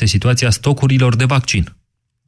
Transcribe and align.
este 0.00 0.16
situația 0.16 0.50
stocurilor 0.50 1.16
de 1.16 1.24
vaccin. 1.24 1.64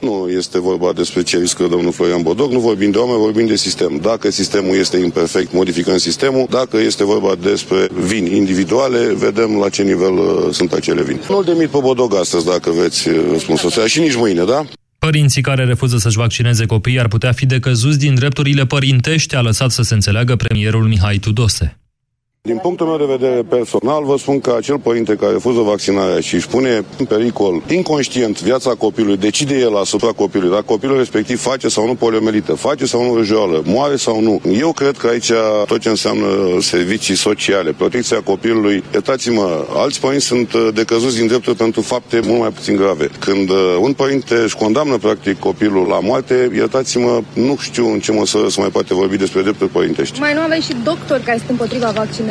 Nu 0.00 0.28
este 0.28 0.60
vorba 0.60 0.92
despre 0.92 1.22
ce 1.22 1.38
riscă 1.38 1.66
domnul 1.70 1.92
Florian 1.92 2.22
Bodoc, 2.22 2.50
nu 2.50 2.60
vorbim 2.60 2.90
de 2.90 2.98
oameni, 2.98 3.18
vorbim 3.18 3.46
de 3.46 3.56
sistem. 3.56 3.98
Dacă 4.02 4.30
sistemul 4.30 4.76
este 4.76 4.96
imperfect, 4.96 5.52
modificăm 5.52 5.96
sistemul. 5.96 6.46
Dacă 6.50 6.76
este 6.76 7.04
vorba 7.04 7.34
despre 7.34 7.88
vini 8.06 8.36
individuale, 8.36 9.14
vedem 9.14 9.56
la 9.56 9.68
ce 9.68 9.82
nivel 9.82 10.12
uh, 10.12 10.52
sunt 10.52 10.72
acele 10.72 11.02
vini. 11.02 11.20
Nu-l 11.28 11.44
demit 11.44 11.68
pe 11.68 11.78
Bodoc 11.80 12.16
astăzi, 12.16 12.44
dacă 12.44 12.70
veți 12.70 13.08
uh, 13.08 13.14
răspunsul 13.30 13.68
ăsta, 13.68 13.86
și 13.86 14.00
nici 14.00 14.16
mâine, 14.16 14.44
da? 14.44 14.64
Părinții 14.98 15.42
care 15.42 15.64
refuză 15.64 15.96
să-și 15.96 16.16
vaccineze 16.16 16.66
copiii 16.66 17.00
ar 17.00 17.08
putea 17.08 17.32
fi 17.32 17.46
decăzuți 17.46 17.98
din 17.98 18.14
drepturile 18.14 18.66
părintești, 18.66 19.34
a 19.36 19.40
lăsat 19.40 19.70
să 19.70 19.82
se 19.82 19.94
înțeleagă 19.94 20.36
premierul 20.36 20.86
Mihai 20.88 21.18
Tudose. 21.18 21.81
Din 22.48 22.58
punctul 22.58 22.86
meu 22.86 22.96
de 22.96 23.16
vedere 23.16 23.42
personal, 23.42 24.04
vă 24.04 24.16
spun 24.18 24.40
că 24.40 24.54
acel 24.56 24.78
părinte 24.78 25.14
care 25.16 25.32
refuză 25.32 25.60
vaccinarea 25.60 26.20
și 26.20 26.34
își 26.34 26.46
pune 26.48 26.84
în 26.98 27.04
pericol 27.04 27.62
inconștient 27.68 28.40
viața 28.40 28.70
copilului, 28.70 29.16
decide 29.16 29.58
el 29.58 29.76
asupra 29.76 30.08
copilului, 30.08 30.54
dacă 30.54 30.64
copilul 30.66 30.96
respectiv 30.96 31.40
face 31.40 31.68
sau 31.68 31.86
nu 31.86 31.94
poliomelită, 31.94 32.54
face 32.54 32.86
sau 32.86 33.04
nu 33.04 33.16
răjoală, 33.16 33.62
moare 33.64 33.96
sau 33.96 34.20
nu. 34.20 34.40
Eu 34.58 34.72
cred 34.72 34.96
că 34.96 35.06
aici 35.06 35.32
tot 35.66 35.80
ce 35.80 35.88
înseamnă 35.88 36.26
servicii 36.60 37.14
sociale, 37.14 37.72
protecția 37.72 38.20
copilului, 38.20 38.84
iertați-mă, 38.92 39.66
alți 39.74 40.00
părinți 40.00 40.26
sunt 40.26 40.52
uh, 40.52 40.68
decăzuți 40.74 41.16
din 41.16 41.26
drepturi 41.26 41.56
pentru 41.56 41.80
fapte 41.80 42.20
mult 42.24 42.40
mai 42.40 42.50
puțin 42.50 42.76
grave. 42.76 43.08
Când 43.18 43.50
uh, 43.50 43.76
un 43.80 43.92
părinte 43.92 44.34
își 44.34 44.56
condamnă 44.56 44.96
practic 44.96 45.38
copilul 45.38 45.86
la 45.86 46.00
moarte, 46.00 46.50
iertați-mă, 46.54 47.20
nu 47.32 47.56
știu 47.60 47.92
în 47.92 48.00
ce 48.00 48.12
măsură 48.12 48.48
să 48.48 48.60
mai 48.60 48.68
poate 48.68 48.94
vorbi 48.94 49.16
despre 49.16 49.42
drepturi 49.42 49.70
părintești. 49.70 50.20
Mai 50.20 50.34
nu 50.34 50.40
aveți 50.40 50.66
și 50.66 50.76
doctori 50.84 51.22
care 51.22 51.36
sunt 51.36 51.50
împotriva 51.50 51.90
vaccinării? 51.90 52.30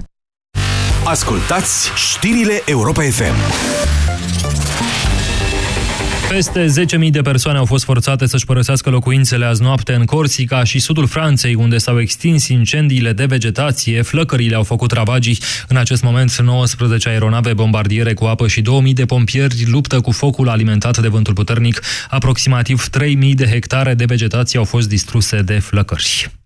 Ascultați 1.06 1.90
știrile 1.96 2.62
Europa 2.66 3.02
FM. 3.02 3.36
Peste 6.32 6.66
10.000 7.06 7.10
de 7.10 7.22
persoane 7.22 7.58
au 7.58 7.66
fost 7.66 7.84
forțate 7.84 8.26
să-și 8.26 8.46
părăsească 8.46 8.90
locuințele 8.90 9.46
azi 9.46 9.62
noapte 9.62 9.94
în 9.94 10.06
Corsica 10.06 10.64
și 10.64 10.80
sudul 10.80 11.08
Franței, 11.08 11.56
unde 11.56 11.78
s-au 11.78 12.00
extins 12.00 12.48
incendiile 12.48 13.14
de 13.14 13.26
vegetație. 13.26 14.02
Flăcările 14.02 14.56
au 14.56 14.64
făcut 14.64 14.92
ravagii. 14.92 15.40
În 15.68 15.78
acest 15.78 16.04
moment, 16.04 16.38
19 16.38 17.10
aeronave 17.10 17.54
bombardiere 17.54 18.14
cu 18.14 18.26
apă 18.26 18.48
și 18.48 18.62
2.000 18.62 18.94
de 18.94 19.06
pompieri 19.06 19.66
luptă 19.66 20.02
cu 20.02 20.12
focul 20.12 20.50
alimentat 20.50 20.98
de 20.98 21.08
vântul 21.08 21.34
puternic. 21.34 21.82
Aproximativ 22.10 22.88
3.000 23.00 23.34
de 23.34 23.46
hectare 23.46 23.94
de 23.94 24.06
vegetație 24.06 24.60
au 24.60 24.66
fost 24.66 24.90
distruse 24.90 25.42
de 25.42 25.60
flăcări. 25.60 26.41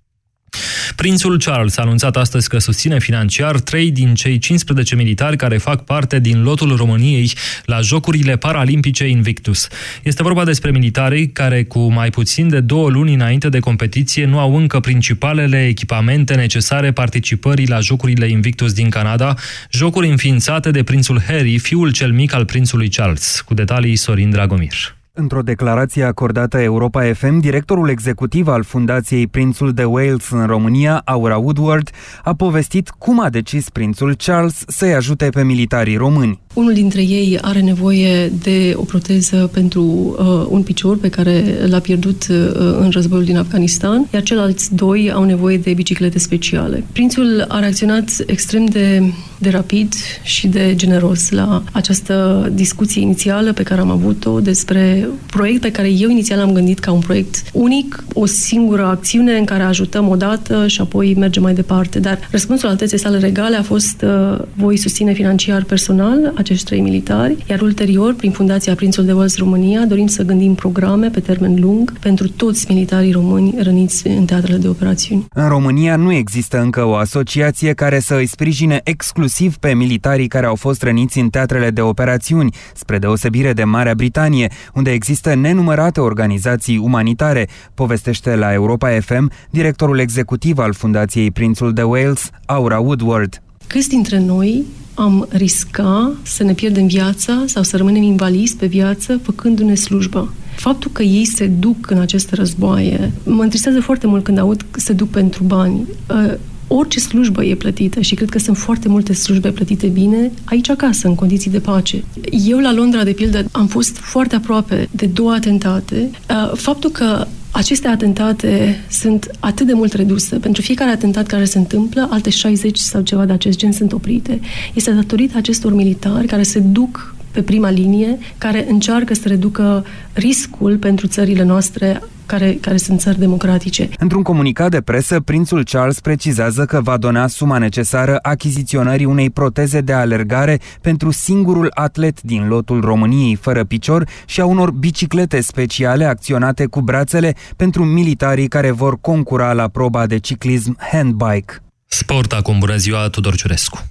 Prințul 0.95 1.39
Charles 1.39 1.77
a 1.77 1.81
anunțat 1.81 2.15
astăzi 2.15 2.49
că 2.49 2.57
susține 2.57 2.99
financiar 2.99 3.59
trei 3.59 3.91
din 3.91 4.13
cei 4.13 4.37
15 4.37 4.95
militari 4.95 5.37
care 5.37 5.57
fac 5.57 5.83
parte 5.83 6.19
din 6.19 6.43
lotul 6.43 6.75
României 6.75 7.31
la 7.65 7.81
Jocurile 7.81 8.35
Paralimpice 8.35 9.07
Invictus. 9.07 9.67
Este 10.03 10.23
vorba 10.23 10.45
despre 10.45 10.71
militarii 10.71 11.29
care 11.29 11.63
cu 11.63 11.91
mai 11.91 12.09
puțin 12.09 12.49
de 12.49 12.59
două 12.59 12.89
luni 12.89 13.13
înainte 13.13 13.49
de 13.49 13.59
competiție 13.59 14.25
nu 14.25 14.39
au 14.39 14.55
încă 14.55 14.79
principalele 14.79 15.67
echipamente 15.67 16.35
necesare 16.35 16.91
participării 16.91 17.67
la 17.67 17.79
Jocurile 17.79 18.27
Invictus 18.27 18.73
din 18.73 18.89
Canada, 18.89 19.33
jocuri 19.71 20.09
înființate 20.09 20.71
de 20.71 20.83
prințul 20.83 21.21
Harry, 21.27 21.57
fiul 21.57 21.91
cel 21.91 22.11
mic 22.11 22.33
al 22.33 22.45
prințului 22.45 22.89
Charles. 22.89 23.41
Cu 23.45 23.53
detalii 23.53 23.95
Sorin 23.95 24.29
Dragomir. 24.29 24.95
Într-o 25.17 25.41
declarație 25.41 26.03
acordată 26.03 26.57
Europa 26.57 27.13
FM, 27.13 27.39
directorul 27.39 27.89
executiv 27.89 28.47
al 28.47 28.63
Fundației 28.63 29.27
Prințul 29.27 29.73
de 29.73 29.83
Wales 29.83 30.29
în 30.29 30.45
România, 30.45 31.01
Aura 31.05 31.37
Woodward, 31.37 31.89
a 32.23 32.33
povestit 32.33 32.89
cum 32.89 33.19
a 33.19 33.29
decis 33.29 33.69
prințul 33.69 34.15
Charles 34.15 34.63
să-i 34.67 34.93
ajute 34.93 35.29
pe 35.29 35.43
militarii 35.43 35.97
români. 35.97 36.44
Unul 36.55 36.73
dintre 36.73 37.01
ei 37.01 37.37
are 37.41 37.61
nevoie 37.61 38.31
de 38.41 38.73
o 38.75 38.81
proteză 38.81 39.49
pentru 39.53 39.81
uh, 39.83 40.47
un 40.49 40.61
picior 40.61 40.97
pe 40.97 41.09
care 41.09 41.43
l-a 41.67 41.79
pierdut 41.79 42.27
uh, 42.29 42.35
în 42.79 42.89
războiul 42.89 43.25
din 43.25 43.37
Afganistan, 43.37 44.07
iar 44.13 44.23
ceilalți 44.23 44.75
doi 44.75 45.11
au 45.11 45.23
nevoie 45.23 45.57
de 45.57 45.73
biciclete 45.73 46.19
speciale. 46.19 46.83
Prințul 46.91 47.45
a 47.47 47.59
reacționat 47.59 48.09
extrem 48.25 48.65
de, 48.65 49.13
de 49.37 49.49
rapid 49.49 49.93
și 50.23 50.47
de 50.47 50.73
generos 50.75 51.29
la 51.29 51.63
această 51.71 52.49
discuție 52.53 53.01
inițială 53.01 53.53
pe 53.53 53.63
care 53.63 53.81
am 53.81 53.89
avut-o 53.89 54.39
despre 54.39 55.07
proiect 55.25 55.61
pe 55.61 55.71
care 55.71 55.89
eu 55.91 56.09
inițial 56.09 56.39
am 56.39 56.53
gândit 56.53 56.79
ca 56.79 56.91
un 56.91 56.99
proiect 56.99 57.43
unic, 57.53 58.03
o 58.13 58.25
singură 58.25 58.85
acțiune 58.85 59.37
în 59.37 59.45
care 59.45 59.63
ajutăm 59.63 60.09
odată 60.09 60.67
și 60.67 60.81
apoi 60.81 61.15
mergem 61.17 61.41
mai 61.41 61.53
departe. 61.53 61.99
Dar 61.99 62.19
răspunsul 62.31 62.69
alteței 62.69 62.99
sale 62.99 63.17
regale 63.17 63.55
a 63.55 63.63
fost 63.63 64.05
uh, 64.05 64.39
voi 64.53 64.77
susține 64.77 65.13
financiar 65.13 65.63
personal 65.63 66.31
acești 66.45 66.65
trei 66.65 66.81
militari, 66.81 67.43
iar 67.49 67.61
ulterior, 67.61 68.13
prin 68.13 68.31
Fundația 68.31 68.75
Prințul 68.75 69.05
de 69.05 69.13
Wales 69.13 69.37
România, 69.37 69.85
dorim 69.85 70.07
să 70.07 70.23
gândim 70.23 70.55
programe 70.55 71.09
pe 71.09 71.19
termen 71.19 71.59
lung 71.59 71.99
pentru 71.99 72.29
toți 72.29 72.65
militarii 72.69 73.11
români 73.11 73.53
răniți 73.61 74.07
în 74.07 74.25
teatrele 74.25 74.57
de 74.57 74.67
operațiuni. 74.67 75.25
În 75.33 75.47
România 75.47 75.95
nu 75.95 76.11
există 76.11 76.61
încă 76.61 76.83
o 76.83 76.95
asociație 76.95 77.73
care 77.73 77.99
să 77.99 78.15
îi 78.15 78.25
sprijine 78.25 78.81
exclusiv 78.83 79.55
pe 79.57 79.73
militarii 79.73 80.27
care 80.27 80.45
au 80.45 80.55
fost 80.55 80.83
răniți 80.83 81.19
în 81.19 81.29
teatrele 81.29 81.69
de 81.69 81.81
operațiuni, 81.81 82.55
spre 82.73 82.97
deosebire 82.97 83.53
de 83.53 83.63
Marea 83.63 83.95
Britanie, 83.95 84.51
unde 84.73 84.91
există 84.91 85.35
nenumărate 85.35 85.99
organizații 85.99 86.77
umanitare, 86.77 87.47
povestește 87.73 88.35
la 88.35 88.53
Europa 88.53 88.89
FM 88.99 89.31
directorul 89.49 89.99
executiv 89.99 90.57
al 90.57 90.73
Fundației 90.73 91.31
Prințul 91.31 91.73
de 91.73 91.83
Wales, 91.83 92.29
Aura 92.45 92.79
Woodward. 92.79 93.39
Câți 93.67 93.89
dintre 93.89 94.19
noi 94.19 94.63
am 94.93 95.27
risca 95.31 96.15
să 96.23 96.43
ne 96.43 96.53
pierdem 96.53 96.87
viața 96.87 97.43
sau 97.45 97.63
să 97.63 97.77
rămânem 97.77 98.03
invalizi 98.03 98.55
pe 98.55 98.65
viață 98.65 99.19
făcându-ne 99.23 99.75
slujba. 99.75 100.33
Faptul 100.55 100.91
că 100.91 101.03
ei 101.03 101.25
se 101.25 101.45
duc 101.45 101.89
în 101.89 101.99
aceste 101.99 102.35
războaie 102.35 103.11
mă 103.23 103.43
întristează 103.43 103.81
foarte 103.81 104.07
mult 104.07 104.23
când 104.23 104.37
aud 104.37 104.65
că 104.71 104.79
se 104.79 104.93
duc 104.93 105.09
pentru 105.09 105.43
bani. 105.43 105.87
Uh, 106.09 106.33
orice 106.67 106.99
slujbă 106.99 107.43
e 107.43 107.55
plătită 107.55 108.01
și 108.01 108.15
cred 108.15 108.29
că 108.29 108.39
sunt 108.39 108.57
foarte 108.57 108.87
multe 108.87 109.13
slujbe 109.13 109.51
plătite 109.51 109.87
bine 109.87 110.31
aici 110.43 110.69
acasă, 110.69 111.07
în 111.07 111.15
condiții 111.15 111.51
de 111.51 111.59
pace. 111.59 112.03
Eu 112.47 112.59
la 112.59 112.73
Londra, 112.73 113.03
de 113.03 113.11
pildă, 113.11 113.45
am 113.51 113.67
fost 113.67 113.97
foarte 113.97 114.35
aproape 114.35 114.89
de 114.91 115.05
două 115.05 115.31
atentate. 115.31 116.09
Uh, 116.29 116.51
faptul 116.55 116.89
că 116.89 117.27
aceste 117.55 117.87
atentate 117.87 118.83
sunt 118.89 119.31
atât 119.39 119.67
de 119.67 119.73
mult 119.73 119.93
reduse. 119.93 120.35
Pentru 120.37 120.61
fiecare 120.61 120.91
atentat 120.91 121.27
care 121.27 121.45
se 121.45 121.57
întâmplă, 121.57 122.07
alte 122.11 122.29
60 122.29 122.77
sau 122.77 123.01
ceva 123.01 123.25
de 123.25 123.33
acest 123.33 123.57
gen 123.57 123.71
sunt 123.71 123.91
oprite. 123.93 124.39
Este 124.73 124.91
datorită 124.91 125.37
acestor 125.37 125.73
militari 125.73 126.27
care 126.27 126.43
se 126.43 126.59
duc 126.59 127.14
pe 127.35 127.41
prima 127.41 127.69
linie, 127.69 128.17
care 128.37 128.65
încearcă 128.69 129.13
să 129.13 129.27
reducă 129.27 129.85
riscul 130.13 130.77
pentru 130.77 131.07
țările 131.07 131.43
noastre 131.43 132.01
care, 132.25 132.57
care 132.61 132.77
sunt 132.77 132.99
țări 132.99 133.19
democratice. 133.19 133.89
Într-un 133.99 134.23
comunicat 134.23 134.69
de 134.69 134.81
presă, 134.81 135.19
prințul 135.19 135.63
Charles 135.63 135.99
precizează 135.99 136.65
că 136.65 136.81
va 136.81 136.97
dona 136.97 137.27
suma 137.27 137.57
necesară 137.57 138.19
achiziționării 138.21 139.05
unei 139.05 139.29
proteze 139.29 139.81
de 139.81 139.93
alergare 139.93 140.59
pentru 140.81 141.11
singurul 141.11 141.71
atlet 141.73 142.21
din 142.21 142.47
lotul 142.47 142.81
României 142.81 143.35
fără 143.35 143.63
picior 143.63 144.07
și 144.25 144.41
a 144.41 144.45
unor 144.45 144.71
biciclete 144.71 145.41
speciale 145.41 146.05
acționate 146.05 146.65
cu 146.65 146.81
brațele 146.81 147.35
pentru 147.55 147.83
militarii 147.83 148.47
care 148.47 148.71
vor 148.71 148.97
concura 149.01 149.53
la 149.53 149.67
proba 149.67 150.05
de 150.05 150.17
ciclism 150.17 150.77
handbike. 150.91 151.53
Sport 151.85 152.31
acum, 152.31 152.59
bună 152.59 152.75
ziua, 152.75 153.09
Tudor 153.09 153.35
Ciurescu. 153.35 153.83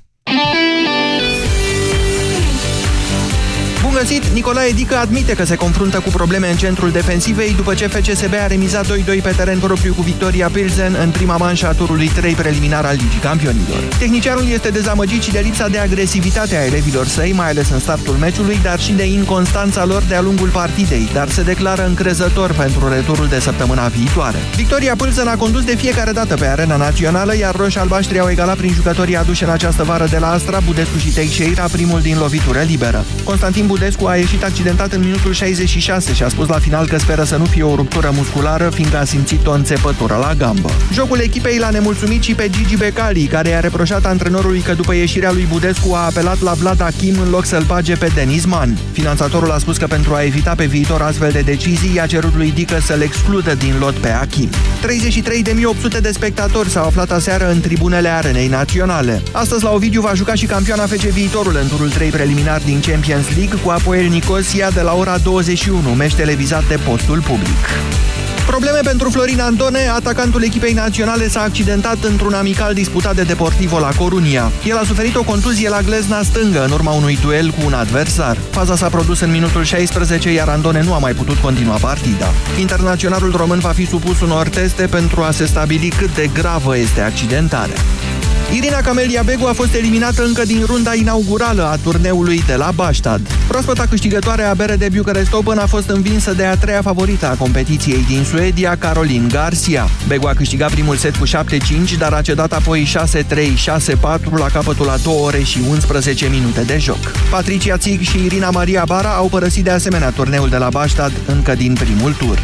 Bun 4.05 4.17
găsit! 4.17 4.33
Nicolae 4.33 4.71
Dică 4.71 4.97
admite 4.97 5.33
că 5.33 5.45
se 5.45 5.55
confruntă 5.55 6.01
cu 6.01 6.09
probleme 6.09 6.51
în 6.51 6.57
centrul 6.57 6.91
defensivei 6.91 7.55
după 7.55 7.75
ce 7.75 7.87
FCSB 7.87 8.33
a 8.43 8.47
remizat 8.47 8.87
2-2 8.87 9.23
pe 9.23 9.33
teren 9.37 9.59
propriu 9.59 9.95
cu 9.95 10.03
Victoria 10.03 10.49
Pilsen 10.49 10.97
în 11.03 11.11
prima 11.11 11.37
manșă 11.37 11.69
a 11.69 11.73
turului 11.73 12.07
3 12.09 12.33
preliminar 12.33 12.85
al 12.85 12.95
Ligii 12.95 13.21
Campionilor. 13.21 13.79
Tehnicianul 13.99 14.49
este 14.49 14.69
dezamăgit 14.69 15.23
și 15.23 15.31
de 15.31 15.39
lipsa 15.39 15.69
de 15.69 15.79
agresivitate 15.79 16.57
a 16.57 16.65
elevilor 16.65 17.07
săi, 17.07 17.33
mai 17.33 17.49
ales 17.49 17.71
în 17.71 17.79
startul 17.79 18.15
meciului, 18.15 18.59
dar 18.63 18.81
și 18.81 18.93
de 18.93 19.05
inconstanța 19.05 19.85
lor 19.85 20.03
de-a 20.03 20.21
lungul 20.21 20.49
partidei, 20.49 21.09
dar 21.13 21.29
se 21.29 21.43
declară 21.43 21.87
încrezător 21.87 22.53
pentru 22.53 22.89
returul 22.89 23.29
de 23.29 23.39
săptămâna 23.39 23.87
viitoare. 23.87 24.39
Victoria 24.57 24.95
Pilsen 24.97 25.29
a 25.29 25.37
condus 25.37 25.65
de 25.65 25.77
fiecare 25.77 26.13
dată 26.13 26.35
pe 26.35 26.47
arena 26.47 26.77
națională, 26.77 27.37
iar 27.37 27.55
roșii-albaștri 27.55 28.19
au 28.19 28.31
egalat 28.31 28.57
prin 28.57 28.73
jucătorii 28.73 29.17
aduși 29.17 29.43
în 29.43 29.51
această 29.51 29.83
vară 29.83 30.07
de 30.11 30.19
la 30.19 30.31
Astra, 30.31 30.61
Budescu 30.67 30.99
și 30.99 31.09
Teixeira, 31.09 31.63
primul 31.73 32.01
din 32.01 32.19
lovitură 32.19 32.61
liberă. 32.61 33.05
Constantin 33.25 33.67
Budescu 33.67 33.93
a 34.03 34.17
ieșit 34.17 34.45
accidentat 34.45 34.93
în 34.93 35.01
minutul 35.01 35.33
66 35.33 36.13
și 36.13 36.23
a 36.23 36.29
spus 36.29 36.49
la 36.49 36.59
final 36.59 36.87
că 36.87 36.99
speră 36.99 37.25
să 37.25 37.37
nu 37.37 37.45
fie 37.45 37.63
o 37.63 37.75
ruptură 37.75 38.13
musculară, 38.15 38.71
fiindcă 38.75 38.99
a 38.99 39.05
simțit 39.05 39.47
o 39.47 39.53
înțepătură 39.53 40.17
la 40.21 40.35
gambă. 40.35 40.71
Jocul 40.93 41.19
echipei 41.19 41.59
l-a 41.59 41.71
nemulțumit 41.71 42.23
și 42.23 42.35
pe 42.35 42.49
Gigi 42.51 42.77
Becali, 42.77 43.25
care 43.25 43.49
i-a 43.49 43.61
reproșat 43.61 44.07
antrenorului 44.07 44.61
că 44.61 44.73
după 44.73 44.95
ieșirea 44.95 45.33
lui 45.33 45.47
Budescu 45.51 45.93
a 45.95 46.05
apelat 46.05 46.41
la 46.41 46.53
Vlad 46.53 46.81
Achim 46.81 47.15
în 47.25 47.31
loc 47.31 47.45
să-l 47.45 47.63
bage 47.63 47.97
pe 47.97 48.11
Denis 48.15 48.45
Man. 48.45 48.79
Finanțatorul 48.93 49.51
a 49.51 49.59
spus 49.59 49.77
că 49.77 49.87
pentru 49.87 50.15
a 50.15 50.23
evita 50.23 50.55
pe 50.55 50.65
viitor 50.65 51.03
astfel 51.03 51.31
de 51.31 51.41
decizii, 51.41 51.95
i-a 51.95 52.07
cerut 52.07 52.35
lui 52.37 52.53
Dică 52.53 52.79
să-l 52.81 53.01
excludă 53.01 53.55
din 53.55 53.75
lot 53.79 53.95
pe 53.95 54.09
Achim. 54.09 54.49
33.800 54.49 56.01
de 56.01 56.11
spectatori 56.13 56.69
s-au 56.69 56.85
aflat 56.85 57.11
aseară 57.11 57.51
în 57.51 57.61
tribunele 57.61 58.09
arenei 58.09 58.49
naționale. 58.49 59.23
Astăzi 59.33 59.65
la 59.65 59.71
Ovidiu 59.71 60.01
va 60.01 60.15
juca 60.15 60.35
și 60.35 60.47
campioana 60.47 60.87
FC 60.87 61.03
Viitorul 61.03 61.59
în 61.63 61.69
turul 61.69 61.91
3 61.91 62.09
preliminar 62.09 62.61
din 62.65 62.81
Champions 62.81 63.27
League 63.37 63.59
cu 63.63 63.71
Apoel 63.75 64.09
Nicosia 64.09 64.71
de 64.71 64.81
la 64.81 64.95
ora 64.95 65.19
21, 65.19 65.89
meci 65.89 66.15
televizat 66.15 66.69
de 66.69 66.79
postul 66.85 67.21
public. 67.21 67.69
Probleme 68.47 68.79
pentru 68.83 69.11
Florin 69.11 69.41
Antone, 69.41 69.89
atacantul 69.89 70.43
echipei 70.43 70.73
naționale 70.73 71.29
s-a 71.29 71.41
accidentat 71.41 72.05
într-un 72.05 72.33
amical 72.33 72.75
disputat 72.75 73.15
de 73.15 73.23
Deportivo 73.23 73.79
la 73.79 73.89
Corunia. 73.99 74.53
El 74.65 74.77
a 74.77 74.85
suferit 74.85 75.17
o 75.17 75.23
contuzie 75.23 75.69
la 75.69 75.81
glezna 75.81 76.23
stângă 76.23 76.65
în 76.65 76.71
urma 76.71 76.93
unui 76.93 77.19
duel 77.23 77.51
cu 77.51 77.61
un 77.65 77.73
adversar. 77.73 78.37
Faza 78.51 78.77
s-a 78.77 78.89
produs 78.89 79.21
în 79.21 79.31
minutul 79.31 79.65
16, 79.65 80.33
iar 80.33 80.49
Antone 80.49 80.83
nu 80.83 80.95
a 80.95 80.99
mai 80.99 81.13
putut 81.13 81.37
continua 81.37 81.77
partida. 81.77 82.27
Internaționalul 82.59 83.33
român 83.37 83.59
va 83.59 83.73
fi 83.73 83.87
supus 83.87 84.21
unor 84.21 84.49
teste 84.49 84.87
pentru 84.87 85.23
a 85.23 85.31
se 85.31 85.47
stabili 85.47 85.89
cât 85.89 86.15
de 86.15 86.31
gravă 86.35 86.77
este 86.79 87.01
accidentarea. 87.01 87.77
Irina 88.53 88.81
Camelia 88.81 89.23
Begu 89.23 89.47
a 89.47 89.53
fost 89.53 89.75
eliminată 89.75 90.25
încă 90.25 90.45
din 90.45 90.65
runda 90.67 90.95
inaugurală 90.95 91.63
a 91.63 91.77
turneului 91.77 92.43
de 92.47 92.55
la 92.55 92.71
Bastad. 92.75 93.21
Proaspăta 93.49 93.87
câștigătoare 93.87 94.43
a 94.43 94.55
BRD 94.55 94.89
Bucharest 94.97 95.33
Open 95.33 95.59
a 95.59 95.67
fost 95.67 95.89
învinsă 95.89 96.33
de 96.33 96.45
a 96.45 96.57
treia 96.57 96.83
favorită 96.83 97.27
a 97.27 97.35
competiției 97.35 98.05
din 98.09 98.25
Suedia, 98.25 98.77
Caroline 98.77 99.27
Garcia. 99.29 99.89
Begu 100.09 100.27
a 100.27 100.33
câștigat 100.33 100.71
primul 100.71 100.97
set 100.97 101.17
cu 101.17 101.27
7-5, 101.27 101.31
dar 101.99 102.13
a 102.13 102.23
cedat 102.23 102.53
apoi 102.53 102.89
6-3, 103.11 103.15
6-4 103.17 104.31
la 104.37 104.47
capătul 104.53 104.89
a 104.89 104.97
2 104.97 105.15
ore 105.23 105.43
și 105.43 105.59
11 105.69 106.29
minute 106.29 106.61
de 106.61 106.79
joc. 106.79 107.13
Patricia 107.31 107.77
Țig 107.77 108.01
și 108.01 108.25
Irina 108.25 108.51
Maria 108.51 108.85
Bara 108.87 109.11
au 109.15 109.29
părăsit 109.29 109.65
de 109.65 109.71
asemenea 109.71 110.11
turneul 110.11 110.49
de 110.49 110.57
la 110.57 110.69
Bastad 110.69 111.13
încă 111.27 111.55
din 111.55 111.73
primul 111.73 112.13
tur. 112.13 112.39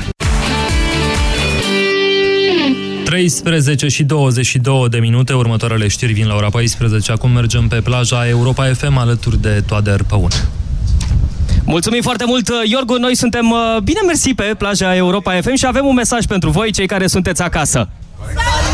13 3.10 3.88
și 3.88 4.02
22 4.02 4.88
de 4.88 4.98
minute, 4.98 5.32
următoarele 5.32 5.88
știri 5.88 6.12
vin 6.12 6.26
la 6.26 6.34
ora 6.34 6.48
14. 6.48 7.12
Acum 7.12 7.30
mergem 7.30 7.68
pe 7.68 7.80
plaja 7.80 8.28
Europa 8.28 8.64
FM 8.72 8.96
alături 8.96 9.40
de 9.40 9.62
Toader 9.66 10.02
Păun. 10.02 10.30
Mulțumim 11.64 12.02
foarte 12.02 12.24
mult, 12.26 12.50
Iorgu. 12.64 12.98
Noi 12.98 13.16
suntem 13.16 13.50
uh, 13.50 13.82
bine 13.82 14.00
mersi 14.06 14.34
pe 14.34 14.54
plaja 14.58 14.96
Europa 14.96 15.40
FM 15.40 15.54
și 15.54 15.66
avem 15.66 15.86
un 15.86 15.94
mesaj 15.94 16.24
pentru 16.24 16.50
voi, 16.50 16.72
cei 16.72 16.86
care 16.86 17.06
sunteți 17.06 17.42
acasă. 17.42 17.88
Salut! 18.18 18.69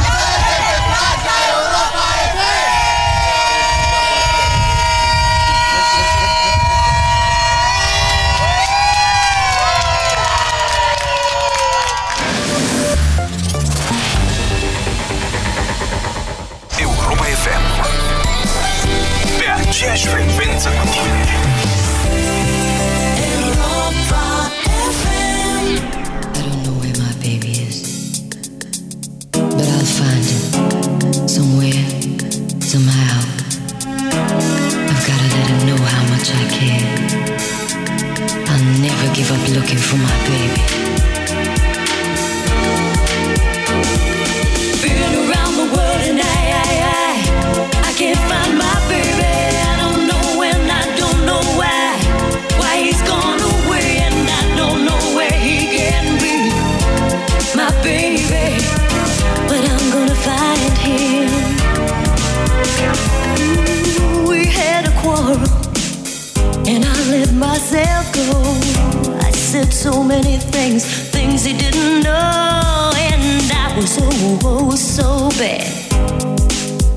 So 69.93 70.03
many 70.03 70.37
things, 70.37 70.85
things 71.13 71.45
he 71.45 71.53
didn't 71.53 72.03
know, 72.03 72.91
and 72.97 73.53
I 73.53 73.73
was 73.77 73.97
oh, 74.01 74.41
oh 74.43 74.75
so 74.75 75.29
bad. 75.39 75.71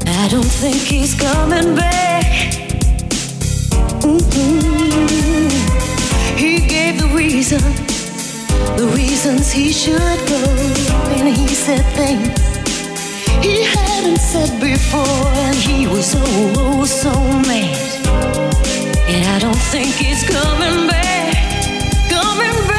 I 0.08 0.28
don't 0.28 0.54
think 0.64 0.78
he's 0.78 1.14
coming 1.14 1.76
back. 1.76 2.26
Mm-hmm. 4.02 5.50
He 6.36 6.68
gave 6.68 7.00
the 7.00 7.10
reason 7.14 7.62
the 8.76 8.88
reasons 8.96 9.52
he 9.52 9.72
should 9.72 10.20
go. 10.34 10.44
And 11.18 11.28
he 11.38 11.48
said 11.48 11.86
things 11.94 12.40
he 13.46 13.66
hadn't 13.76 14.18
said 14.18 14.60
before, 14.60 15.28
and 15.46 15.56
he 15.56 15.86
was 15.86 16.08
so, 16.14 16.24
oh, 16.58 16.86
so 16.86 17.14
mad. 17.50 17.78
And 19.14 19.22
I 19.36 19.38
don't 19.38 19.64
think 19.74 19.94
he's 19.94 20.24
coming 20.28 20.88
back, 20.88 21.36
coming 22.10 22.68
back. 22.68 22.79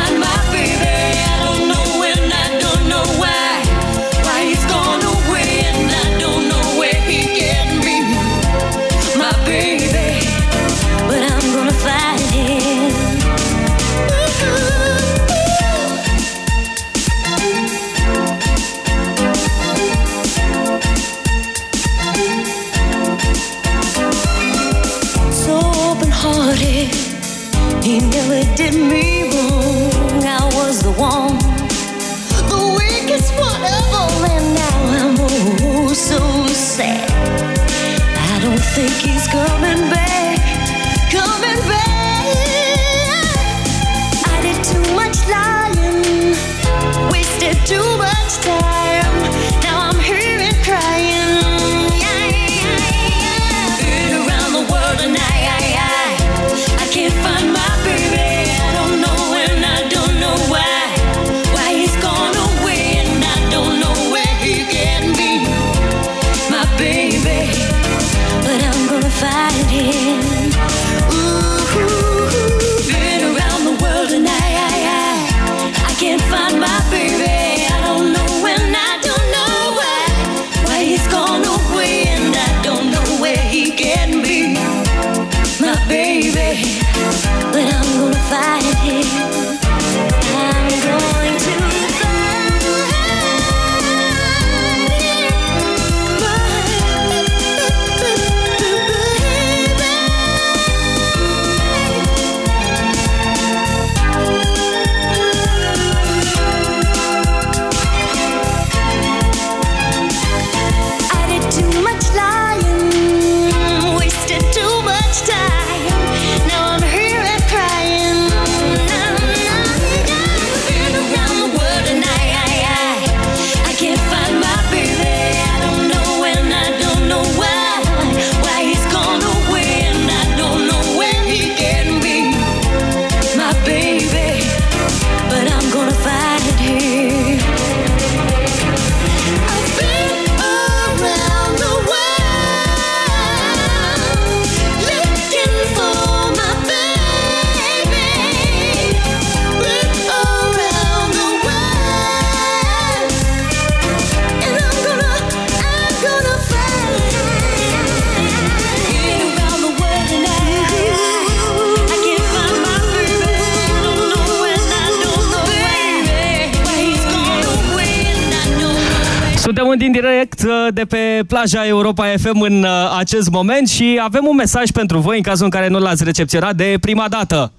direct 170.21 170.43
uh, 170.43 170.73
de 170.73 170.85
pe 170.85 171.23
plaja 171.27 171.67
Europa 171.67 172.13
FM 172.21 172.39
în 172.39 172.63
uh, 172.63 172.69
acest 172.97 173.29
moment 173.29 173.69
și 173.69 173.99
avem 174.03 174.25
un 174.27 174.35
mesaj 174.35 174.69
pentru 174.69 174.99
voi 174.99 175.17
în 175.17 175.23
cazul 175.23 175.43
în 175.45 175.49
care 175.49 175.67
nu 175.67 175.79
l-ați 175.79 176.03
recepționat 176.03 176.55
de 176.55 176.77
prima 176.81 177.05
dată. 177.09 177.51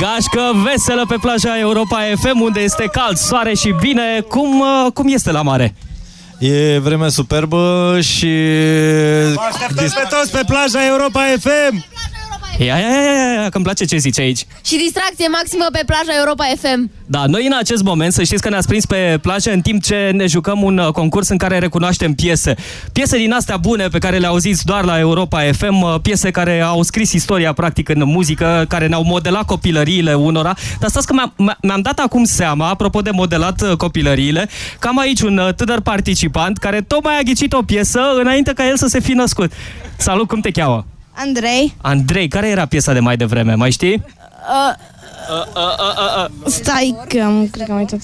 Gașcă 0.00 0.40
veselă 0.62 1.04
pe 1.08 1.16
plaja 1.20 1.58
Europa 1.58 1.98
FM 2.14 2.40
unde 2.40 2.60
este 2.60 2.88
cald, 2.92 3.16
soare 3.16 3.54
și 3.54 3.74
bine. 3.80 4.24
Cum, 4.28 4.60
uh, 4.60 4.92
cum 4.92 5.08
este 5.08 5.30
la 5.30 5.42
mare? 5.42 5.74
E 6.38 6.78
vreme 6.78 7.08
superbă 7.08 7.96
și... 8.00 8.26
Vă 9.34 9.40
așteptăm 9.52 10.02
pe 10.02 10.08
toți 10.10 10.30
pe 10.30 10.40
plaja 10.46 10.86
Europa 10.86 11.20
FM! 11.40 11.89
Ia, 12.64 12.78
ia, 12.78 12.88
ia, 12.88 13.42
ia, 13.42 13.48
că 13.48 13.56
îmi 13.56 13.64
place 13.64 13.84
ce 13.84 13.96
zici 13.96 14.18
aici. 14.18 14.46
Și 14.64 14.76
distracție 14.76 15.28
maximă 15.28 15.66
pe 15.72 15.82
plaja 15.86 16.18
Europa 16.18 16.44
FM. 16.60 16.90
Da, 17.06 17.26
noi 17.26 17.46
în 17.46 17.52
acest 17.58 17.82
moment, 17.82 18.12
să 18.12 18.22
știți 18.22 18.42
că 18.42 18.48
ne-ați 18.48 18.66
prins 18.66 18.86
pe 18.86 19.18
plajă 19.22 19.52
în 19.52 19.60
timp 19.60 19.82
ce 19.82 20.10
ne 20.14 20.26
jucăm 20.26 20.62
un 20.62 20.78
uh, 20.78 20.88
concurs 20.88 21.28
în 21.28 21.36
care 21.36 21.58
recunoaștem 21.58 22.14
piese. 22.14 22.54
Piese 22.92 23.16
din 23.16 23.32
astea 23.32 23.56
bune 23.56 23.88
pe 23.88 23.98
care 23.98 24.18
le 24.18 24.26
auziți 24.26 24.64
doar 24.64 24.84
la 24.84 24.98
Europa 24.98 25.40
FM, 25.52 25.82
uh, 25.82 25.94
piese 26.02 26.30
care 26.30 26.60
au 26.60 26.82
scris 26.82 27.12
istoria 27.12 27.52
practic 27.52 27.88
în 27.88 28.02
muzică, 28.04 28.64
care 28.68 28.86
ne-au 28.86 29.02
modelat 29.02 29.44
copilăriile 29.44 30.14
unora. 30.14 30.54
Dar 30.80 30.90
stați 30.90 31.06
că 31.06 31.12
mi-am, 31.12 31.56
mi-am 31.62 31.80
dat 31.80 31.98
acum 31.98 32.24
seama, 32.24 32.68
apropo 32.68 33.00
de 33.00 33.10
modelat 33.10 33.62
uh, 33.62 33.76
copilăriile, 33.76 34.48
că 34.78 34.88
am 34.88 34.98
aici 34.98 35.20
un 35.20 35.52
tânăr 35.56 35.80
participant 35.80 36.58
care 36.58 36.80
tocmai 36.80 37.18
a 37.18 37.22
ghicit 37.22 37.52
o 37.52 37.62
piesă 37.62 38.00
înainte 38.20 38.52
ca 38.52 38.66
el 38.68 38.76
să 38.76 38.86
se 38.86 39.00
fi 39.00 39.12
născut. 39.12 39.52
Salut, 39.96 40.28
cum 40.28 40.40
te 40.40 40.50
cheamă? 40.50 40.86
Andrei. 41.26 41.74
Andrei, 41.80 42.28
care 42.28 42.48
era 42.48 42.66
piesa 42.66 42.92
de 42.92 43.00
mai 43.00 43.16
devreme, 43.16 43.54
mai 43.54 43.70
știi? 43.70 43.94
Uh, 43.94 44.88
Uh, 45.30 45.36
uh, 45.54 45.62
uh, 45.62 46.44
uh. 46.44 46.52
stai 46.52 46.96
că 47.08 47.22
am, 47.22 47.48
cred 47.50 47.66
că 47.66 47.72
am 47.72 47.78
uitat. 47.78 48.00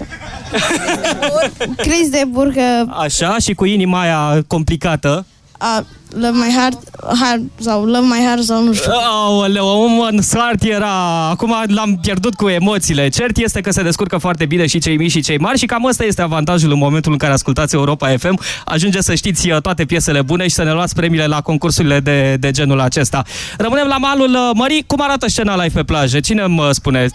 Chris 1.77 2.09
de 2.11 2.23
Burcă, 2.29 2.61
Așa, 2.89 3.37
și 3.39 3.55
cu 3.55 3.65
inima 3.65 4.01
aia 4.01 4.43
complicată. 4.47 5.27
Uh, 5.61 5.85
Love 6.11 6.39
My 6.39 6.53
Heart, 6.57 6.79
hard, 7.21 7.43
sau 7.61 7.85
Love 7.85 8.07
My 8.07 8.25
Heart 8.25 8.43
sau 8.43 8.63
nu 8.63 8.73
știu. 8.73 8.93
Aoleu, 8.93 10.01
un 10.01 10.21
sart 10.23 10.63
era... 10.63 11.29
Acum 11.29 11.55
l-am 11.67 11.99
pierdut 12.03 12.35
cu 12.35 12.49
emoțiile. 12.49 13.09
Cert 13.09 13.37
este 13.37 13.61
că 13.61 13.71
se 13.71 13.83
descurcă 13.83 14.19
foarte 14.19 14.47
bine 14.47 14.67
și 14.67 14.79
cei 14.79 14.97
mici 14.97 15.11
și 15.11 15.21
cei 15.21 15.39
mari 15.39 15.59
și 15.59 15.67
cam 15.67 15.85
ăsta 15.85 16.05
este 16.05 16.23
avantajul 16.23 16.73
în 16.73 16.79
momentul 16.79 17.13
în 17.13 17.19
care 17.19 17.33
ascultați 17.33 17.75
Europa 17.75 18.17
FM. 18.17 18.41
Ajunge 18.65 19.01
să 19.01 19.15
știți 19.15 19.51
uh, 19.51 19.61
toate 19.61 19.85
piesele 19.85 20.23
bune 20.23 20.49
și 20.49 20.55
să 20.55 20.63
ne 20.63 20.73
luați 20.73 20.95
premiile 20.95 21.27
la 21.27 21.41
concursurile 21.41 22.01
de, 22.01 22.37
de 22.41 22.51
genul 22.51 22.81
acesta. 22.81 23.23
Rămânem 23.59 23.87
la 23.87 23.97
malul 23.97 24.31
uh, 24.35 24.51
mării. 24.55 24.85
Cum 24.87 25.01
arată 25.01 25.29
scena 25.29 25.63
live 25.63 25.75
pe 25.75 25.83
plajă? 25.83 26.21
Cine 26.21 26.43
îmi 26.43 26.59
uh, 26.59 26.69
spune? 26.71 27.09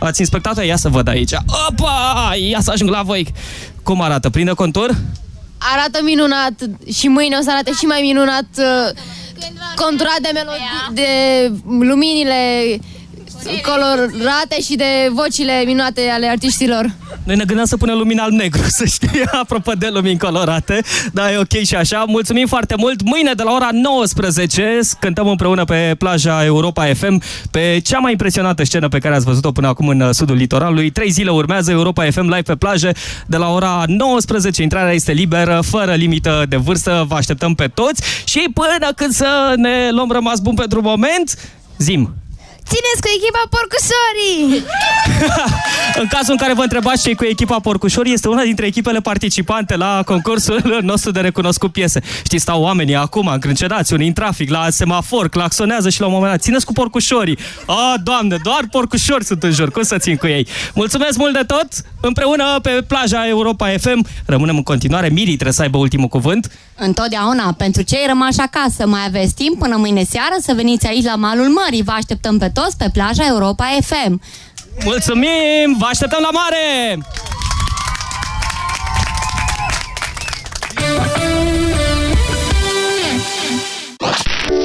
Ați 0.00 0.20
inspectat-o? 0.20 0.62
Ia 0.62 0.76
să 0.76 0.88
văd 0.88 1.08
aici. 1.08 1.32
Opa! 1.68 2.32
Ia 2.50 2.60
să 2.60 2.70
ajung 2.70 2.90
la 2.90 3.02
voi. 3.02 3.26
Cum 3.82 4.02
arată? 4.02 4.30
Prinde 4.30 4.52
contur? 4.52 4.90
Arată 5.72 6.02
minunat 6.02 6.52
și 6.92 7.08
mâine 7.08 7.36
o 7.36 7.42
să 7.42 7.50
arate 7.50 7.72
și 7.72 7.84
mai 7.84 8.00
minunat 8.00 8.46
uh, 8.58 8.90
conturat 9.76 10.18
de 10.20 10.30
melodii, 10.32 10.68
de 10.92 11.08
luminile 11.86 12.36
colorate 13.62 14.60
și 14.62 14.76
de 14.76 15.08
vocile 15.12 15.62
minunate 15.66 16.00
ale 16.12 16.26
artiștilor. 16.26 16.90
Noi 17.24 17.36
ne 17.36 17.44
gândeam 17.44 17.66
să 17.66 17.76
punem 17.76 17.96
lumina 17.96 18.22
alb-negru, 18.22 18.62
să 18.78 18.84
știi, 18.84 19.24
apropo 19.40 19.72
de 19.72 19.88
lumini 19.92 20.18
colorate, 20.18 20.82
dar 21.12 21.32
e 21.32 21.38
ok 21.38 21.62
și 21.64 21.74
așa. 21.74 22.04
Mulțumim 22.06 22.46
foarte 22.46 22.74
mult! 22.78 23.02
Mâine 23.02 23.32
de 23.32 23.42
la 23.42 23.52
ora 23.52 23.68
19 23.72 24.78
cântăm 25.00 25.28
împreună 25.28 25.64
pe 25.64 25.94
plaja 25.98 26.44
Europa 26.44 26.84
FM 26.94 27.22
pe 27.50 27.80
cea 27.84 27.98
mai 27.98 28.10
impresionantă 28.10 28.64
scenă 28.64 28.88
pe 28.88 28.98
care 28.98 29.14
ați 29.14 29.24
văzut-o 29.24 29.52
până 29.52 29.68
acum 29.68 29.88
în 29.88 30.00
uh, 30.00 30.10
sudul 30.12 30.36
litoralului. 30.36 30.90
Trei 30.90 31.10
zile 31.10 31.30
urmează 31.30 31.70
Europa 31.70 32.10
FM 32.10 32.22
live 32.22 32.42
pe 32.42 32.54
plajă 32.54 32.92
de 33.26 33.36
la 33.36 33.52
ora 33.52 33.84
19. 33.86 34.62
Intrarea 34.62 34.92
este 34.92 35.12
liberă, 35.12 35.60
fără 35.70 35.94
limită 35.94 36.44
de 36.48 36.56
vârstă. 36.56 37.04
Vă 37.08 37.14
așteptăm 37.14 37.54
pe 37.54 37.66
toți 37.74 38.02
și 38.24 38.48
până 38.54 38.92
când 38.96 39.12
să 39.12 39.52
ne 39.56 39.90
luăm 39.90 40.10
rămas 40.10 40.40
bun 40.40 40.54
pentru 40.54 40.80
moment, 40.80 41.38
zim! 41.78 42.14
Țineți 42.64 43.00
cu 43.00 43.08
echipa 43.16 43.42
Porcușorii! 43.54 44.64
în 46.02 46.06
cazul 46.06 46.30
în 46.32 46.36
care 46.36 46.52
vă 46.54 46.62
întrebați 46.62 47.02
ce 47.02 47.14
cu 47.14 47.24
echipa 47.24 47.58
Porcușorii, 47.60 48.12
este 48.12 48.28
una 48.28 48.42
dintre 48.42 48.66
echipele 48.66 49.00
participante 49.00 49.76
la 49.76 50.02
concursul 50.04 50.78
nostru 50.90 51.10
de 51.10 51.20
recunoscut 51.20 51.72
piese. 51.72 52.00
Știți, 52.24 52.42
stau 52.42 52.62
oamenii 52.62 52.96
acum 52.96 53.26
încrâncenați, 53.26 53.92
unii 53.92 54.06
în 54.06 54.12
trafic, 54.12 54.50
la 54.50 54.70
semafor, 54.70 55.28
claxonează 55.28 55.88
și 55.90 56.00
la 56.00 56.06
un 56.06 56.12
moment 56.12 56.30
dat, 56.30 56.40
țineți 56.40 56.64
cu 56.64 56.72
Porcușorii. 56.72 57.38
A, 57.66 57.94
doamne, 58.02 58.36
doar 58.42 58.62
Porcușori 58.70 59.24
sunt 59.24 59.42
în 59.42 59.50
jur, 59.50 59.70
cum 59.70 59.82
să 59.82 59.96
țin 59.98 60.16
cu 60.16 60.26
ei? 60.26 60.46
Mulțumesc 60.74 61.18
mult 61.18 61.32
de 61.32 61.42
tot, 61.46 61.68
împreună 62.00 62.58
pe 62.62 62.84
plaja 62.86 63.28
Europa 63.28 63.68
FM. 63.80 64.06
Rămânem 64.26 64.56
în 64.56 64.62
continuare, 64.62 65.08
Miri 65.08 65.32
trebuie 65.32 65.52
să 65.52 65.62
aibă 65.62 65.78
ultimul 65.78 66.08
cuvânt. 66.08 66.50
Întotdeauna, 66.76 67.54
pentru 67.56 67.82
cei 67.82 68.04
rămași 68.08 68.38
acasă, 68.40 68.86
mai 68.86 69.00
aveți 69.06 69.34
timp 69.34 69.58
până 69.58 69.76
mâine 69.76 70.04
seară 70.04 70.34
să 70.40 70.52
veniți 70.56 70.86
aici 70.86 71.04
la 71.04 71.14
malul 71.14 71.48
mării. 71.48 71.82
Vă 71.82 71.92
așteptăm 71.92 72.38
pe 72.38 72.48
toți 72.52 72.76
pe 72.76 72.86
plaja 72.92 73.26
Europa 73.26 73.64
FM. 73.80 74.20
Mulțumim! 74.84 75.76
Vă 75.78 75.86
așteptăm 75.90 76.18
la 76.22 76.30
mare! 76.30 76.98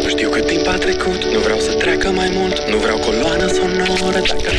Știu 0.08 0.30
cât 0.30 0.46
timp 0.46 0.68
a 0.68 0.78
trecut, 0.78 1.24
nu 1.24 1.40
vreau 1.40 1.60
să 1.60 1.72
treacă 1.74 2.10
mai 2.10 2.30
mult 2.34 2.70
Nu 2.70 2.78
vreau 2.78 2.98
coloană 2.98 3.48
sonoră 3.48 4.20
dacă... 4.20 4.52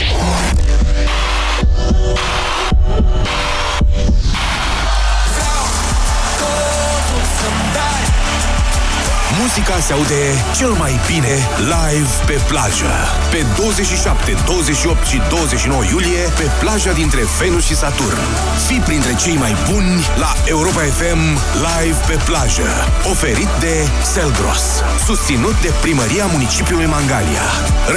Muzica 9.49 9.81
se 9.81 9.93
aude 9.93 10.45
cel 10.55 10.71
mai 10.71 11.01
bine 11.07 11.35
live 11.59 12.09
pe 12.27 12.41
plajă. 12.49 12.93
Pe 13.31 13.47
27, 13.57 14.37
28 14.45 15.07
și 15.07 15.23
29 15.29 15.85
iulie, 15.85 16.23
pe 16.37 16.51
plaja 16.61 16.93
dintre 16.93 17.21
Venus 17.41 17.65
și 17.65 17.77
Saturn. 17.77 18.19
Fii 18.67 18.81
printre 18.81 19.15
cei 19.15 19.37
mai 19.37 19.57
buni 19.71 20.07
la 20.17 20.33
Europa 20.45 20.81
FM 20.81 21.23
live 21.69 21.99
pe 22.07 22.17
plajă. 22.25 22.69
Oferit 23.11 23.49
de 23.61 23.75
Selgros. 24.03 24.65
Susținut 25.05 25.61
de 25.61 25.73
Primăria 25.81 26.27
Municipiului 26.27 26.87
Mangalia. 26.87 27.47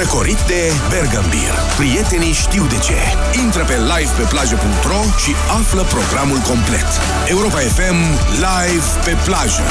Recorit 0.00 0.40
de 0.46 0.72
Bergambir. 0.88 1.54
Prietenii 1.76 2.32
știu 2.32 2.64
de 2.66 2.78
ce. 2.78 2.98
Intră 3.44 3.64
pe 3.64 3.76
livepeplajă.ro 3.92 5.00
și 5.22 5.32
află 5.60 5.82
programul 5.82 6.38
complet. 6.38 6.88
Europa 7.26 7.58
FM 7.58 7.98
live 8.46 8.86
pe 9.04 9.16
plajă. 9.24 9.70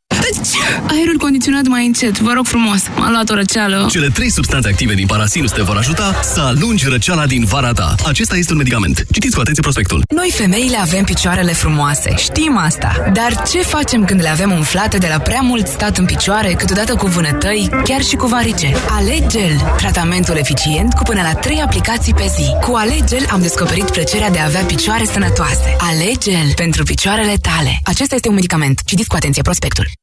Aerul 0.87 1.17
condiționat 1.17 1.67
mai 1.67 1.85
încet, 1.85 2.19
vă 2.19 2.31
rog 2.35 2.45
frumos. 2.45 2.81
M-a 2.95 3.09
luat 3.09 3.29
o 3.29 3.33
răceală. 3.33 3.87
Cele 3.89 4.07
trei 4.07 4.31
substanțe 4.31 4.67
active 4.67 4.93
din 4.93 5.05
parasinus 5.05 5.51
te 5.51 5.61
vor 5.61 5.77
ajuta 5.77 6.19
să 6.33 6.39
alungi 6.39 6.87
răceala 6.87 7.25
din 7.25 7.45
vara 7.45 7.71
ta. 7.71 7.95
Acesta 8.05 8.37
este 8.37 8.51
un 8.51 8.57
medicament. 8.57 9.05
Citiți 9.11 9.35
cu 9.35 9.41
atenție 9.41 9.61
prospectul. 9.61 10.03
Noi 10.15 10.31
femeile 10.33 10.77
avem 10.77 11.03
picioarele 11.03 11.53
frumoase, 11.53 12.13
știm 12.17 12.57
asta. 12.57 13.11
Dar 13.13 13.41
ce 13.49 13.61
facem 13.61 14.05
când 14.05 14.21
le 14.21 14.29
avem 14.29 14.51
umflate 14.51 14.97
de 14.97 15.07
la 15.07 15.19
prea 15.19 15.41
mult 15.41 15.67
stat 15.67 15.97
în 15.97 16.05
picioare, 16.05 16.53
câteodată 16.53 16.95
cu 16.95 17.07
vânătăi, 17.07 17.69
chiar 17.83 18.01
și 18.01 18.15
cu 18.15 18.27
varice? 18.27 18.73
Alegel, 18.89 19.73
tratamentul 19.77 20.35
eficient 20.35 20.93
cu 20.93 21.03
până 21.03 21.21
la 21.21 21.33
3 21.33 21.61
aplicații 21.61 22.13
pe 22.13 22.25
zi. 22.35 22.67
Cu 22.67 22.75
Alegel 22.75 23.25
am 23.31 23.41
descoperit 23.41 23.91
plăcerea 23.91 24.29
de 24.29 24.39
a 24.39 24.45
avea 24.45 24.61
picioare 24.61 25.05
sănătoase. 25.13 25.75
Alegel 25.77 26.53
pentru 26.55 26.83
picioarele 26.83 27.35
tale. 27.41 27.79
Acesta 27.83 28.15
este 28.15 28.27
un 28.27 28.33
medicament. 28.33 28.81
Citiți 28.85 29.07
cu 29.07 29.15
atenție 29.15 29.41
prospectul. 29.41 29.89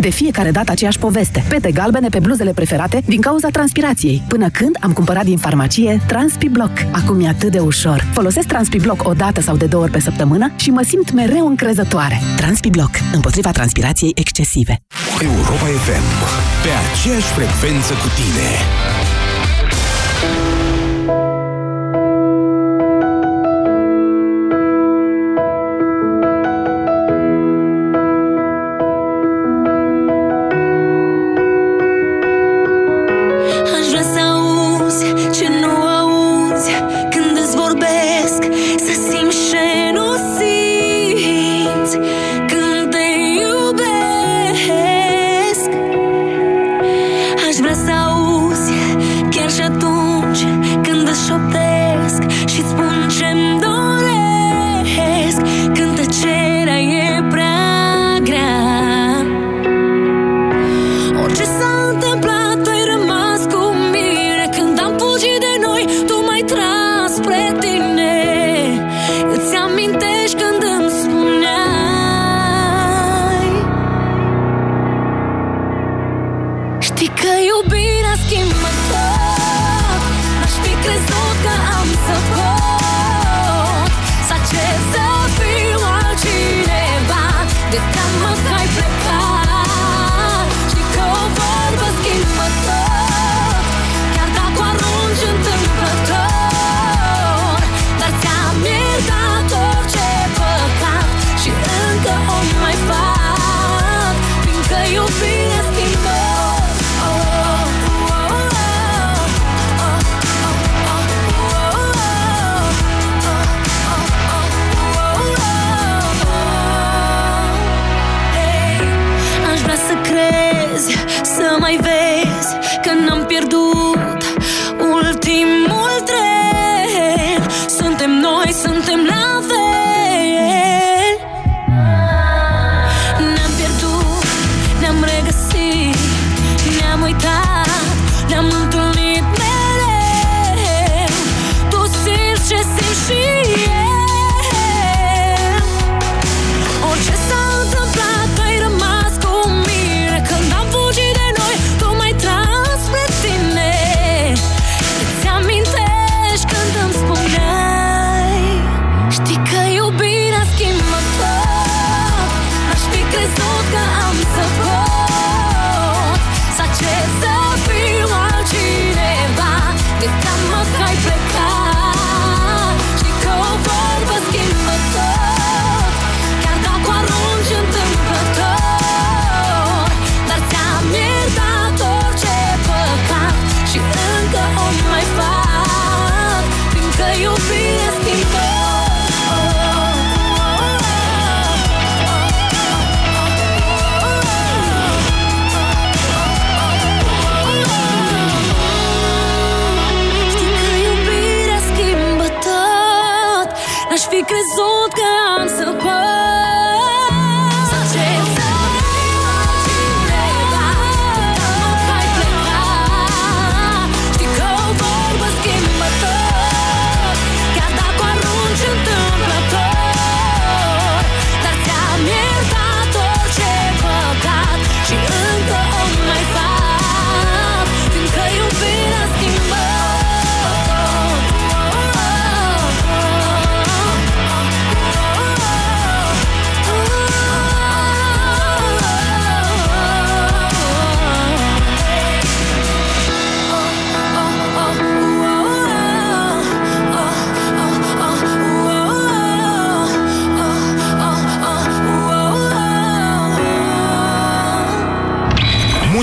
De 0.00 0.10
fiecare 0.10 0.50
dată 0.50 0.70
aceeași 0.70 0.98
poveste. 0.98 1.44
Pete 1.48 1.70
galbene 1.70 2.08
pe 2.08 2.18
bluzele 2.18 2.52
preferate 2.52 3.02
din 3.06 3.20
cauza 3.20 3.48
transpirației. 3.48 4.22
Până 4.28 4.48
când 4.50 4.76
am 4.80 4.92
cumpărat 4.92 5.24
din 5.24 5.36
farmacie 5.36 6.00
TranspiBlock. 6.06 6.78
Acum 6.90 7.24
e 7.24 7.28
atât 7.28 7.50
de 7.50 7.58
ușor. 7.58 8.04
Folosesc 8.12 8.46
TranspiBlock 8.46 9.08
o 9.08 9.12
dată 9.12 9.40
sau 9.40 9.56
de 9.56 9.66
două 9.66 9.82
ori 9.82 9.92
pe 9.92 10.00
săptămână 10.00 10.52
și 10.56 10.70
mă 10.70 10.82
simt 10.82 11.12
mereu 11.12 11.46
încrezătoare. 11.46 12.20
TranspiBlock. 12.36 12.94
Împotriva 13.12 13.50
transpirației 13.50 14.12
excesive. 14.14 14.80
Europa 15.20 15.66
FM. 15.84 16.06
Pe 16.62 16.70
aceeași 16.90 17.26
frecvență 17.26 17.92
cu 17.92 18.08
tine. 18.16 19.17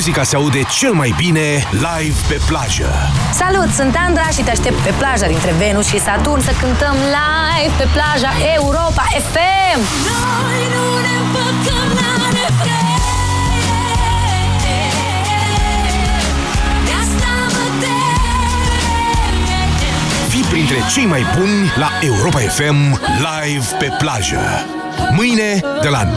Muzica 0.05 0.23
se 0.23 0.35
aude 0.35 0.63
cel 0.69 0.93
mai 0.93 1.13
bine 1.17 1.67
live 1.71 2.19
pe 2.27 2.39
plajă. 2.47 2.93
Salut, 3.33 3.73
sunt 3.73 3.95
Andra 4.07 4.27
și 4.27 4.41
te 4.41 4.49
aștept 4.49 4.75
pe 4.75 4.93
plaja 4.97 5.27
dintre 5.27 5.53
Venus 5.57 5.87
și 5.87 5.99
Saturn 5.99 6.41
să 6.41 6.51
cântăm 6.59 6.93
live 6.93 7.73
pe 7.77 7.87
plaja 7.93 8.31
Europa 8.55 9.03
FM. 9.31 9.79
Noi 10.09 10.61
nu 10.73 10.85
ne 11.05 11.13
împăcăm 11.23 11.87
la 11.99 12.11
refren 12.37 12.99
De 16.85 16.91
asta 17.01 17.31
mă 17.53 17.65
tem 17.81 19.37
Fii 20.27 20.43
printre 20.43 20.77
cei 20.93 21.05
mai 21.05 21.25
buni 21.37 21.71
la 21.75 21.89
Europa 22.01 22.39
FM 22.39 23.01
live 23.29 23.65
pe 23.79 23.89
plajă. 23.97 24.65
Mâine 25.11 25.59
de 25.81 25.87
la 25.87 26.03
19.30. 26.03 26.13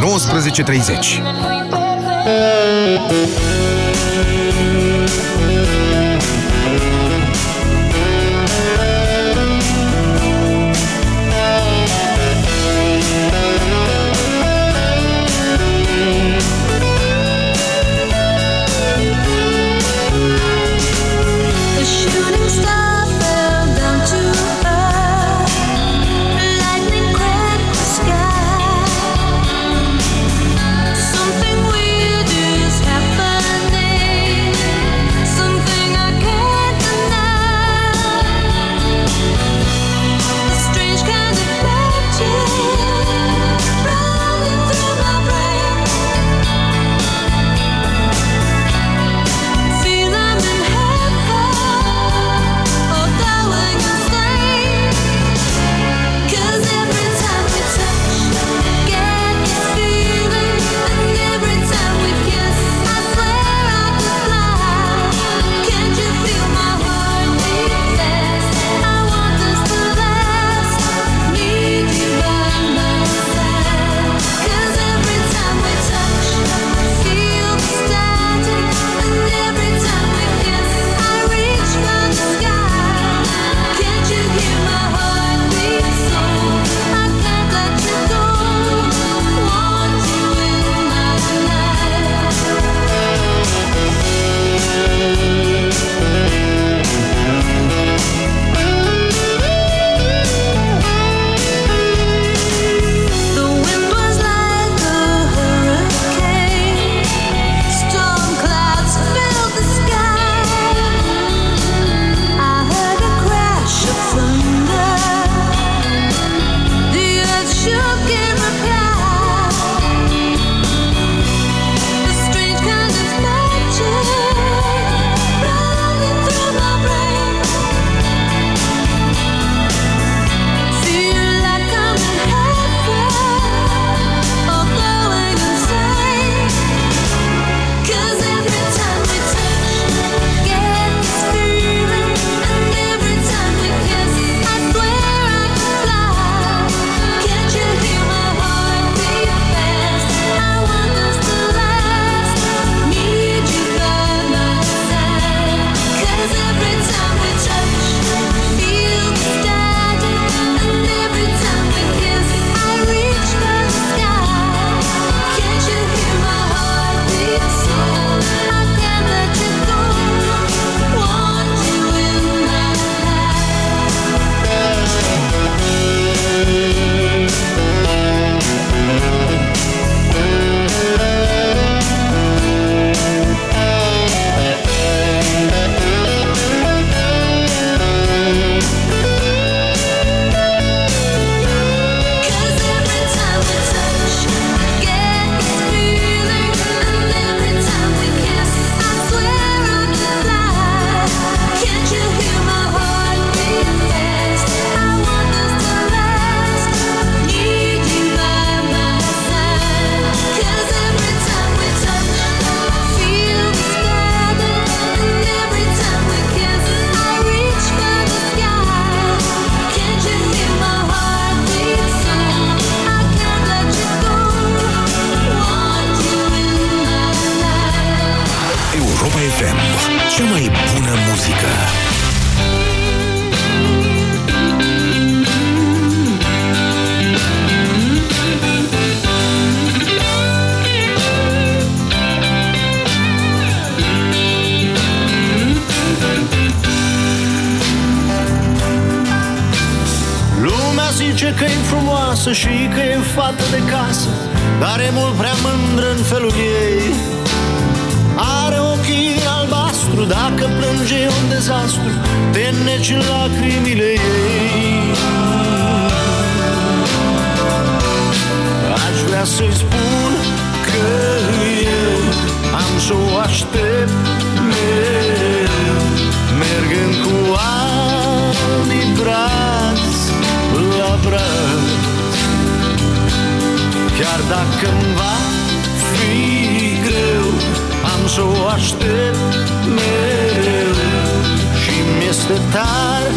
tare, 292.52 293.12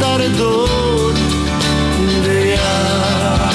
tare 0.00 0.26
dor 0.36 1.12
de 2.22 2.48
ea. 2.48 3.50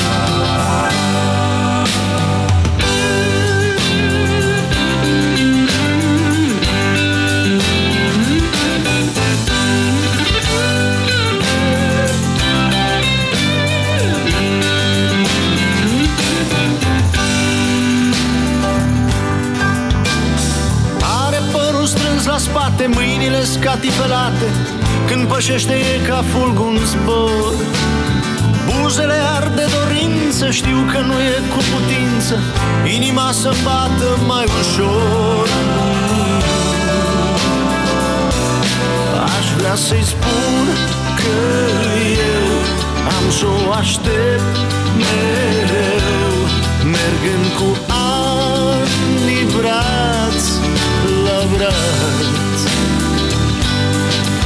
Are 21.25 21.41
părul 21.51 21.85
strâns 21.85 22.25
la 22.25 22.37
spate, 22.37 22.87
mâinile 22.87 23.43
scatifelate 23.43 24.73
pășește 25.33 25.73
e 25.73 26.07
ca 26.07 26.23
fulgul 26.31 26.77
în 26.79 26.85
zbor. 26.85 27.53
Buzele 28.69 29.17
arde 29.35 29.53
de 29.55 29.65
dorință 29.75 30.49
Știu 30.49 30.79
că 30.91 30.99
nu 30.99 31.13
e 31.33 31.37
cu 31.53 31.61
putință 31.71 32.35
Inima 32.95 33.31
să 33.31 33.51
bată 33.63 34.09
mai 34.27 34.45
ușor. 34.61 35.47
Aș 39.37 39.45
vrea 39.57 39.75
să-i 39.75 40.03
spun 40.03 40.63
că 41.19 41.37
eu 42.35 42.51
Am 43.17 43.25
să 43.37 43.45
o 43.67 43.71
aștept 43.71 44.55
mereu 44.97 46.35
Mergând 46.95 47.47
cu 47.57 47.77
ani 47.87 49.37
braț 49.57 50.43
la 51.25 51.39
braț 51.55 52.42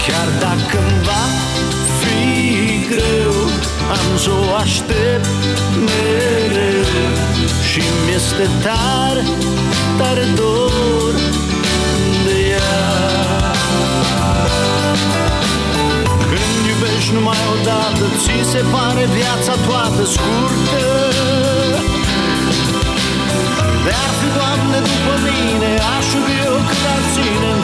Chiar 0.08 0.30
dacă 0.40 0.78
îmi 0.88 1.02
va 1.10 1.26
fi 2.00 2.20
greu 2.92 3.34
Am 3.98 4.18
să 4.18 4.30
o 4.30 4.54
aștept 4.64 5.42
mereu. 5.88 6.86
Și 7.70 7.82
mi-este 8.06 8.46
tare, 8.64 9.24
tare 9.98 10.26
dor 10.36 11.14
de 12.26 12.38
ea. 12.50 12.86
Când 16.32 16.62
iubești 16.72 17.14
numai 17.14 17.42
odată 17.56 18.04
Ți 18.24 18.50
se 18.52 18.62
pare 18.74 19.04
viața 19.18 19.54
toată 19.68 20.04
scurtă? 20.14 20.86
De-ar 23.86 24.12
fi, 24.20 24.28
Doamne, 24.38 24.78
după 24.90 25.14
mine 25.26 25.70
Aș 25.96 26.08
iubi 26.16 26.36
eu 26.48 26.56
cât 26.68 26.84
ar 26.96 27.02
ține 27.14 27.57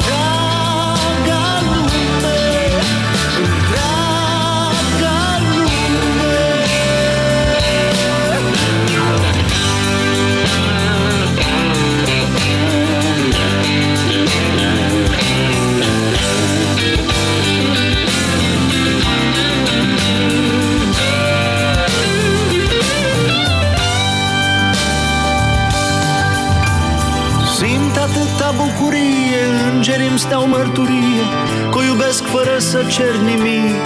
Îngerii 30.24 30.42
îmi 30.42 30.48
stau 30.48 30.48
mărturie 30.48 31.24
Că 31.72 31.78
o 31.78 31.84
iubesc 31.84 32.24
fără 32.24 32.58
să 32.58 32.84
cer 32.88 33.16
nimic. 33.16 33.82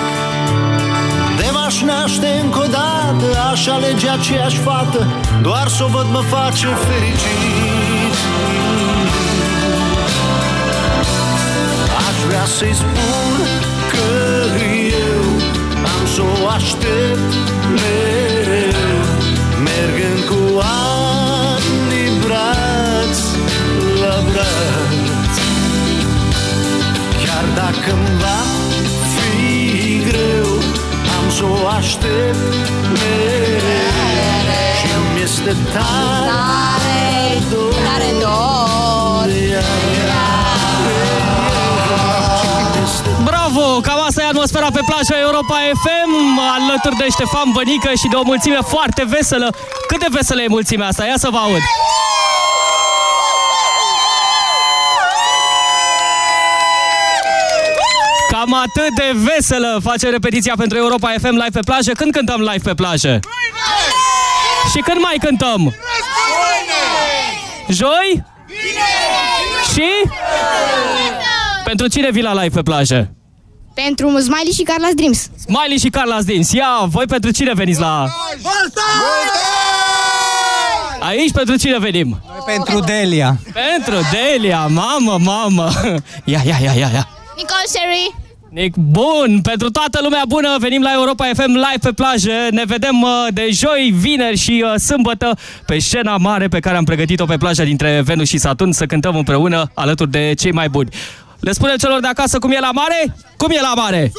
De 1.37 1.49
m-aș 1.53 1.81
naște 1.81 2.41
încă 2.43 2.59
o 2.59 2.67
dată 2.67 3.27
Aș 3.51 3.67
alege 3.67 4.09
aceeași 4.09 4.57
fată 4.57 5.07
Doar 5.41 5.67
să 5.67 5.83
o 5.83 5.87
văd 5.87 6.05
mă 6.11 6.21
face 6.29 6.67
fericit. 6.87 8.13
Aș 12.07 12.17
vrea 12.27 12.45
să-i 12.45 12.73
spun 12.73 13.33
că 13.91 14.07
eu 15.09 15.25
Am 15.93 16.07
să 16.13 16.21
o 16.21 16.47
aștept 16.47 17.31
mereu 17.81 19.05
Mergând 19.63 20.23
cu 20.29 20.59
ani 20.59 20.96
dacă 27.61 27.91
îmi 27.91 28.17
va 28.23 28.39
fi 29.13 29.99
greu 30.09 30.49
Am 31.17 31.25
să 31.37 31.43
o 31.43 31.67
aștept 31.77 32.53
mereu 32.93 33.91
Și 34.77 34.87
mi 35.13 35.21
este 35.21 35.55
tare, 35.73 36.29
tare 36.31 37.43
dor, 37.51 37.73
tare 37.87 38.11
dor 38.21 39.25
de 39.25 39.41
ea. 39.51 39.61
Bravo! 43.23 43.79
Cam 43.81 43.99
asta 44.07 44.21
e 44.21 44.25
atmosfera 44.25 44.69
pe 44.71 44.81
plaja 44.89 45.21
Europa 45.21 45.55
FM, 45.83 46.39
alături 46.55 46.95
de 46.95 47.07
Ștefan 47.09 47.49
Bănică 47.53 47.89
și 48.01 48.07
de 48.11 48.15
o 48.15 48.23
mulțime 48.23 48.59
foarte 48.67 49.03
veselă. 49.07 49.47
Cât 49.87 49.99
de 49.99 50.07
veselă 50.09 50.41
e 50.41 50.47
mulțimea 50.47 50.87
asta? 50.87 51.05
Ia 51.05 51.17
să 51.17 51.27
vă 51.31 51.37
aud! 51.37 51.61
Cam 58.39 58.53
atât 58.53 58.95
de 58.95 59.11
veselă 59.13 59.79
face 59.83 60.09
repetiția 60.09 60.53
pentru 60.57 60.77
Europa 60.77 61.13
FM 61.19 61.29
live 61.29 61.49
pe 61.51 61.59
plajă. 61.59 61.91
Când 61.91 62.11
cântăm 62.11 62.41
live 62.41 62.61
pe 62.63 62.73
plajă? 62.73 63.19
Și 64.71 64.79
când 64.79 65.01
mai 65.01 65.15
cântăm? 65.19 65.75
Joi? 67.69 68.23
Și? 69.73 69.89
Pentru 71.63 71.87
cine 71.87 72.11
vii 72.11 72.21
la 72.21 72.33
live 72.33 72.55
pe 72.55 72.61
plajă? 72.61 73.11
Pentru 73.73 74.07
Smiley 74.07 74.53
și 74.53 74.65
Carla's 74.71 74.95
Dreams. 74.95 75.29
Smiley 75.45 75.77
și 75.77 75.89
Carla 75.89 76.19
Zdins. 76.19 76.51
Ia, 76.51 76.83
voi 76.85 77.05
pentru 77.05 77.31
cine 77.31 77.53
veniți 77.53 77.79
la... 77.79 78.07
Aici 80.99 81.31
pentru 81.31 81.55
cine 81.55 81.77
venim? 81.79 82.21
Pentru 82.45 82.79
Delia. 82.79 83.39
Pentru 83.53 83.99
Delia, 84.11 84.67
mamă, 84.67 85.17
mamă. 85.19 85.71
Ia, 86.23 86.41
ia, 86.45 86.57
ia, 86.61 86.71
ia, 86.71 86.89
ia. 86.93 87.07
Nicole 87.35 87.65
Sherry. 87.67 88.26
Nic, 88.59 88.75
bun, 88.75 89.39
pentru 89.41 89.69
toată 89.69 89.99
lumea 90.01 90.23
bună, 90.27 90.55
venim 90.59 90.81
la 90.81 90.91
Europa 90.93 91.25
FM 91.35 91.51
live 91.51 91.79
pe 91.81 91.91
plajă. 91.91 92.31
Ne 92.49 92.63
vedem 92.65 93.01
uh, 93.01 93.27
de 93.33 93.49
joi, 93.51 93.93
vineri 93.95 94.37
și 94.37 94.63
uh, 94.65 94.79
sâmbătă 94.79 95.37
pe 95.65 95.79
scena 95.79 96.17
mare 96.17 96.47
pe 96.47 96.59
care 96.59 96.77
am 96.77 96.83
pregătit-o 96.83 97.25
pe 97.25 97.37
plaja 97.37 97.63
dintre 97.63 98.01
Venus 98.05 98.27
și 98.27 98.37
Saturn 98.37 98.71
să 98.71 98.85
cântăm 98.85 99.15
împreună 99.15 99.71
alături 99.73 100.11
de 100.11 100.33
cei 100.37 100.51
mai 100.51 100.69
buni. 100.69 100.89
Le 101.39 101.51
spune 101.51 101.75
celor 101.75 101.99
de 101.99 102.07
acasă 102.07 102.39
cum 102.39 102.51
e 102.51 102.59
la 102.59 102.71
mare? 102.71 103.15
Cum 103.37 103.49
e 103.51 103.59
la 103.61 103.73
mare? 103.75 104.11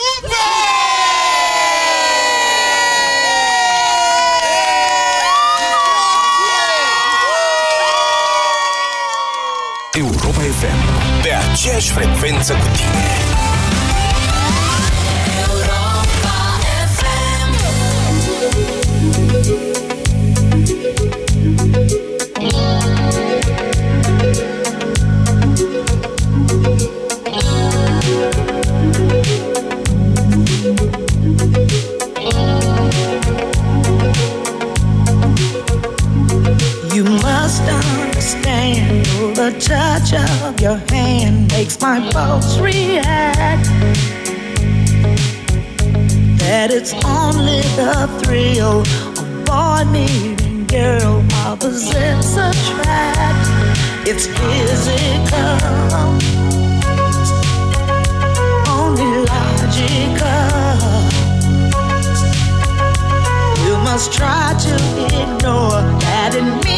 Europa 9.92 10.40
FM. 10.40 11.22
Pe 11.22 11.28
aceeași 11.50 11.90
frecvență 11.90 12.52
cu 12.52 12.66
tine. 12.76 13.27
The 47.78 48.08
thrill 48.20 48.80
of 49.20 49.44
boy 49.44 49.84
meeting 49.92 50.66
girl 50.66 51.24
opposites 51.46 52.32
attract. 52.32 53.46
It's 54.04 54.26
physical, 54.26 55.58
only 58.74 59.10
logical. 59.30 60.42
You 63.64 63.76
must 63.84 64.12
try 64.12 64.56
to 64.66 64.74
ignore 65.22 65.80
that 66.02 66.34
it 66.34 66.64
means 66.64 66.77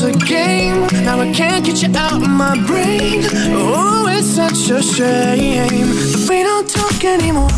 was 0.00 0.14
a 0.14 0.18
game. 0.26 0.86
Now 1.04 1.20
I 1.20 1.32
can't 1.32 1.64
get 1.64 1.82
you 1.82 1.94
out 1.96 2.22
of 2.22 2.28
my 2.28 2.54
brain. 2.66 3.22
Oh, 3.52 4.06
it's 4.08 4.26
such 4.26 4.70
a 4.70 4.82
shame 4.82 5.88
that 6.12 6.26
we 6.28 6.42
don't 6.42 6.68
talk 6.68 7.04
anymore. 7.04 7.48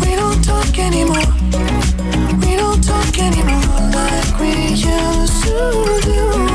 We 0.00 0.16
don't 0.16 0.42
talk 0.42 0.78
anymore. 0.78 1.26
We 2.44 2.56
don't 2.56 2.82
talk 2.82 3.18
anymore 3.18 3.62
like 3.94 4.40
we 4.40 4.70
used 4.70 5.42
to 5.44 6.00
do. 6.02 6.49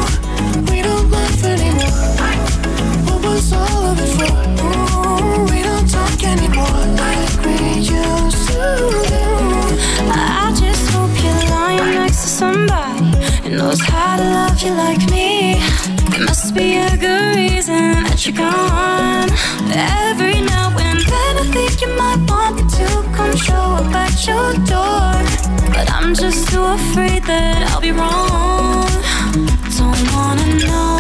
Knows 13.66 13.82
how 13.82 14.16
to 14.18 14.24
love 14.24 14.62
you 14.62 14.72
like 14.74 15.04
me. 15.10 15.56
There 16.12 16.24
must 16.30 16.54
be 16.54 16.78
a 16.78 16.96
good 17.06 17.36
reason 17.36 18.04
that 18.06 18.20
you're 18.24 18.38
gone. 18.38 19.30
Every 20.06 20.40
now 20.54 20.70
and 20.88 21.00
then 21.14 21.34
I 21.44 21.46
think 21.56 21.74
you 21.82 21.90
might 22.02 22.22
want 22.30 22.54
me 22.58 22.64
to 22.80 22.88
come 23.18 23.36
show 23.48 23.66
up 23.82 23.96
at 24.06 24.16
your 24.30 24.50
door. 24.74 25.14
But 25.76 25.88
I'm 25.98 26.14
just 26.14 26.42
too 26.52 26.66
afraid 26.80 27.24
that 27.32 27.60
I'll 27.70 27.82
be 27.90 27.94
wrong. 28.00 28.86
Don't 29.80 30.06
wanna 30.16 30.50
know 30.70 30.94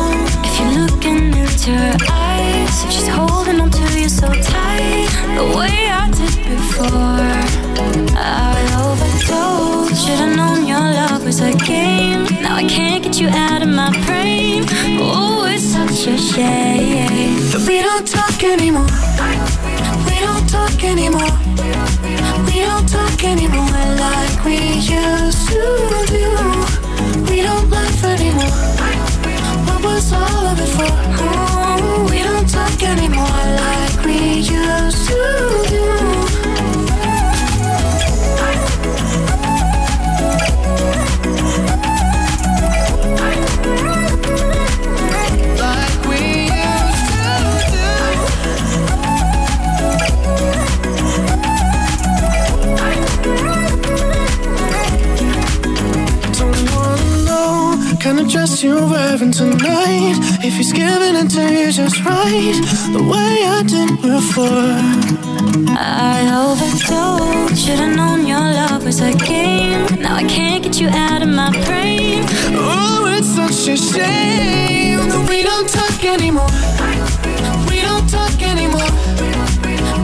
if 0.47 0.53
you're 0.57 0.75
looking 0.81 1.21
into 1.41 1.71
her 1.83 1.97
eyes. 2.09 2.75
If 2.85 2.89
she's 2.95 3.11
holding 3.17 3.59
on 3.61 3.69
to 3.79 3.85
you 4.01 4.09
so 4.09 4.27
tight, 4.53 5.11
the 5.37 5.45
way 5.57 5.77
I 6.01 6.05
did 6.19 6.35
before. 6.49 7.45
I 8.17 8.57
overdosed. 8.81 10.01
Should've 10.01 10.35
known 10.35 10.65
your 10.65 10.85
love 10.99 11.23
was 11.25 11.41
a 11.41 11.53
game. 11.53 12.14
Now 12.45 12.57
I 12.57 12.63
can't 12.63 13.03
get 13.03 13.19
you 13.19 13.27
out 13.27 13.63
of 13.63 13.69
my 13.69 13.89
brain. 14.05 14.65
Oh, 15.01 15.47
it's 15.49 15.63
such 15.63 16.05
a 16.05 16.15
shame 16.15 17.39
that 17.49 17.65
we 17.67 17.81
don't 17.81 18.05
talk 18.05 18.37
anymore. 18.43 18.85
We 20.05 20.15
don't 20.21 20.47
talk 20.47 20.77
anymore. 20.83 21.33
We 22.45 22.61
don't 22.69 22.87
talk 22.87 23.23
anymore 23.23 23.81
like 23.97 24.45
we 24.45 24.57
used 24.77 25.47
to 25.49 25.63
do. 26.13 26.25
We 27.31 27.41
don't 27.41 27.67
laugh 27.71 28.03
anymore. 28.13 28.53
What 29.65 29.83
was 29.83 30.13
all 30.13 30.45
of 30.45 30.59
it 30.59 30.69
for? 30.77 30.91
Oh, 31.25 32.07
we 32.11 32.19
don't 32.21 32.47
talk 32.47 32.77
anymore 32.83 33.41
like 33.57 34.05
we 34.05 34.45
used 34.45 35.07
to 35.09 35.65
do. 35.73 36.24
just 61.75 62.05
right 62.05 62.61
the 62.93 63.03
way 63.03 63.43
I 63.43 63.61
did 63.67 64.01
before. 64.01 64.47
I 65.77 66.23
overdosed, 66.31 67.65
should've 67.65 67.93
known 67.97 68.25
your 68.25 68.39
love 68.39 68.85
was 68.85 69.01
a 69.01 69.11
game. 69.11 69.85
Now 69.99 70.15
I 70.15 70.23
can't 70.23 70.63
get 70.63 70.79
you 70.79 70.87
out 70.87 71.21
of 71.21 71.27
my 71.27 71.51
brain. 71.65 72.23
Oh, 72.55 73.13
it's 73.17 73.27
such 73.27 73.67
a 73.67 73.75
shame 73.75 75.09
that 75.09 75.27
we 75.27 75.43
don't 75.43 75.67
talk 75.67 76.01
anymore. 76.05 76.47
We 77.69 77.81
don't 77.81 78.07
talk 78.09 78.41
anymore. 78.41 78.91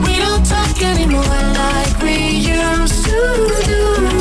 We 0.04 0.18
don't 0.18 0.44
talk 0.44 0.76
anymore 0.82 1.24
like 1.56 2.02
we 2.02 2.36
used 2.36 3.04
to 3.06 3.62
do. 3.64 4.11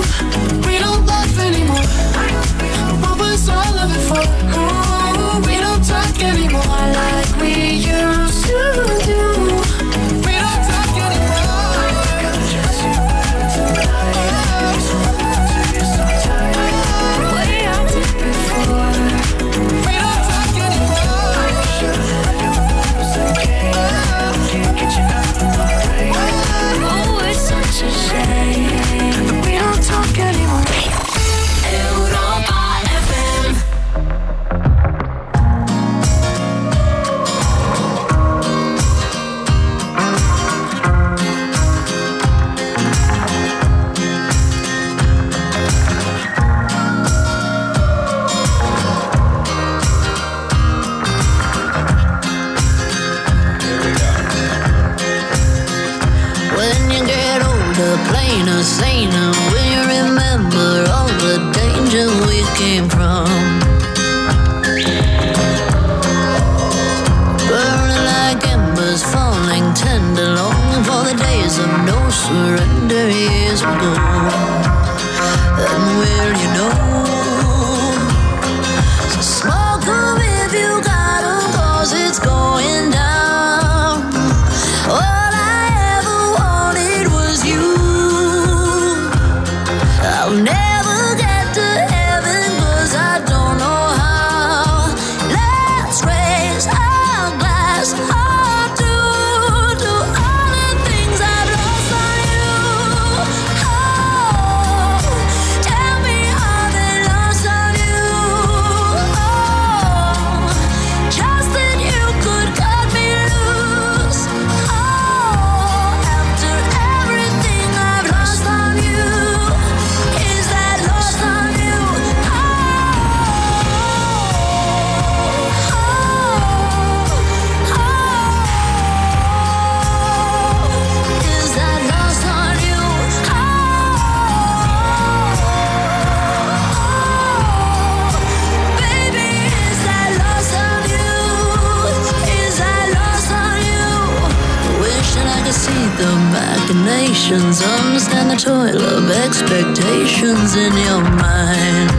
patience. 147.32 147.62
Understand 147.64 148.32
the 148.32 148.36
toil 148.36 148.82
of 148.82 149.10
expectations 149.10 150.56
in 150.56 150.74
your 150.74 151.02
mind. 151.02 151.92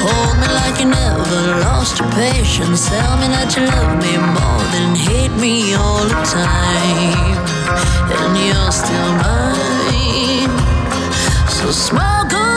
Hold 0.00 0.36
me 0.40 0.48
like 0.60 0.80
you 0.80 0.88
never 0.88 1.60
lost 1.60 1.98
your 1.98 2.10
patience. 2.12 2.88
Tell 2.88 3.16
me 3.18 3.28
that 3.28 3.54
you 3.56 3.66
love 3.66 4.00
me 4.00 4.16
more 4.36 4.64
than 4.72 4.94
hate 4.94 5.34
me 5.40 5.74
all 5.74 6.04
the 6.04 6.22
time. 6.24 7.36
And 8.18 8.32
you're 8.46 8.72
still 8.72 9.12
mine. 9.20 10.50
So 11.50 11.70
smile, 11.70 12.51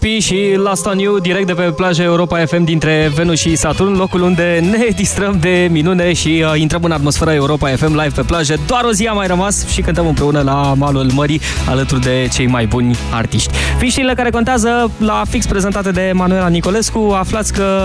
LP 0.00 0.20
și 0.20 0.54
Last 0.56 0.86
on 0.86 0.98
You 0.98 1.18
direct 1.18 1.46
de 1.46 1.52
pe 1.52 1.62
plaja 1.62 2.02
Europa 2.02 2.44
FM 2.46 2.64
dintre 2.64 3.10
Venus 3.14 3.38
și 3.38 3.56
Saturn, 3.56 3.96
locul 3.96 4.22
unde 4.22 4.60
ne 4.70 4.86
distrăm 4.96 5.36
de 5.40 5.68
minune 5.70 6.12
și 6.12 6.44
uh, 6.46 6.60
intrăm 6.60 6.84
în 6.84 6.90
atmosfera 6.90 7.34
Europa 7.34 7.68
FM 7.68 7.90
live 7.90 8.12
pe 8.14 8.22
plajă. 8.22 8.54
Doar 8.66 8.84
o 8.84 8.92
zi 8.92 9.06
a 9.06 9.12
mai 9.12 9.26
rămas 9.26 9.66
și 9.68 9.80
cântăm 9.80 10.06
împreună 10.06 10.42
la 10.42 10.74
malul 10.76 11.10
mării 11.14 11.40
alături 11.66 12.00
de 12.00 12.28
cei 12.32 12.46
mai 12.46 12.66
buni 12.66 12.96
artiști. 13.10 13.50
Fiștile 13.78 14.14
care 14.14 14.30
contează 14.30 14.90
la 14.98 15.22
fix 15.28 15.46
prezentate 15.46 15.90
de 15.90 16.10
Manuela 16.14 16.48
Nicolescu, 16.48 17.14
aflați 17.18 17.52
că 17.52 17.80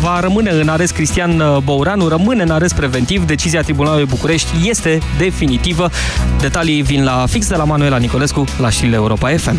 va 0.00 0.20
rămâne 0.20 0.50
în 0.50 0.68
arest 0.68 0.92
Cristian 0.92 1.42
Bouranu, 1.64 2.08
rămâne 2.08 2.42
în 2.42 2.50
arest 2.50 2.74
preventiv, 2.74 3.24
decizia 3.26 3.60
Tribunalului 3.60 4.06
București 4.06 4.68
este 4.68 4.98
definitivă. 5.18 5.90
Detalii 6.40 6.82
vin 6.82 7.04
la 7.04 7.24
fix 7.28 7.48
de 7.48 7.56
la 7.56 7.64
Manuela 7.64 7.96
Nicolescu 7.96 8.44
la 8.60 8.70
știrile 8.70 8.96
Europa 8.96 9.28
FM. 9.28 9.58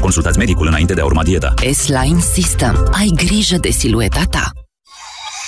Consultați 0.00 0.38
medicul 0.38 0.66
înainte 0.66 0.94
de 0.94 1.00
a 1.00 1.04
urma 1.04 1.22
dieta. 1.22 1.54
S-Line 1.72 2.20
System. 2.20 2.88
Ai 2.92 3.12
grijă 3.14 3.56
de 3.56 3.70
silueta 3.70 4.22
ta. 4.30 4.61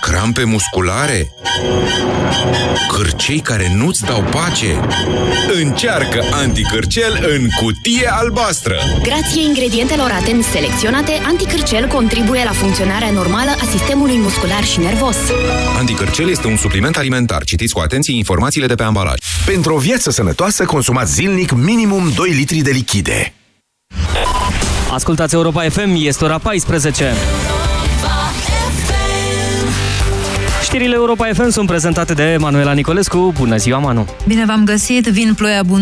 Crampe 0.00 0.44
musculare? 0.44 1.32
Cârcei 2.88 3.40
care 3.40 3.72
nu-ți 3.74 4.04
dau 4.04 4.22
pace? 4.22 4.80
Încearcă 5.62 6.24
anticârcel 6.32 7.26
în 7.38 7.48
cutie 7.48 8.08
albastră! 8.10 8.74
Grație 9.02 9.42
ingredientelor 9.42 10.10
atent 10.10 10.44
selecționate, 10.44 11.12
anticârcel 11.26 11.86
contribuie 11.86 12.44
la 12.44 12.50
funcționarea 12.50 13.10
normală 13.10 13.50
a 13.50 13.64
sistemului 13.70 14.16
muscular 14.16 14.64
și 14.64 14.78
nervos. 14.78 15.16
Anticârcel 15.78 16.28
este 16.28 16.46
un 16.46 16.56
supliment 16.56 16.96
alimentar. 16.96 17.44
Citiți 17.44 17.72
cu 17.74 17.80
atenție 17.80 18.16
informațiile 18.16 18.66
de 18.66 18.74
pe 18.74 18.82
ambalaj. 18.82 19.18
Pentru 19.46 19.74
o 19.74 19.78
viață 19.78 20.10
sănătoasă, 20.10 20.64
consumați 20.64 21.12
zilnic 21.12 21.52
minimum 21.52 22.12
2 22.14 22.30
litri 22.30 22.58
de 22.58 22.70
lichide. 22.70 23.32
Ascultați 24.90 25.34
Europa 25.34 25.68
FM, 25.68 25.94
este 25.94 26.24
ora 26.24 26.38
14. 26.38 27.14
Știrile 30.64 30.94
Europa 30.94 31.26
FM 31.32 31.48
sunt 31.48 31.66
prezentate 31.66 32.12
de 32.12 32.36
Manuela 32.40 32.72
Nicolescu. 32.72 33.32
Bună 33.38 33.56
ziua, 33.56 33.78
Manu! 33.78 34.06
Bine 34.26 34.44
v-am 34.44 34.64
găsit, 34.64 35.06
vin 35.06 35.34
ploi 35.34 35.56
abundent 35.56 35.72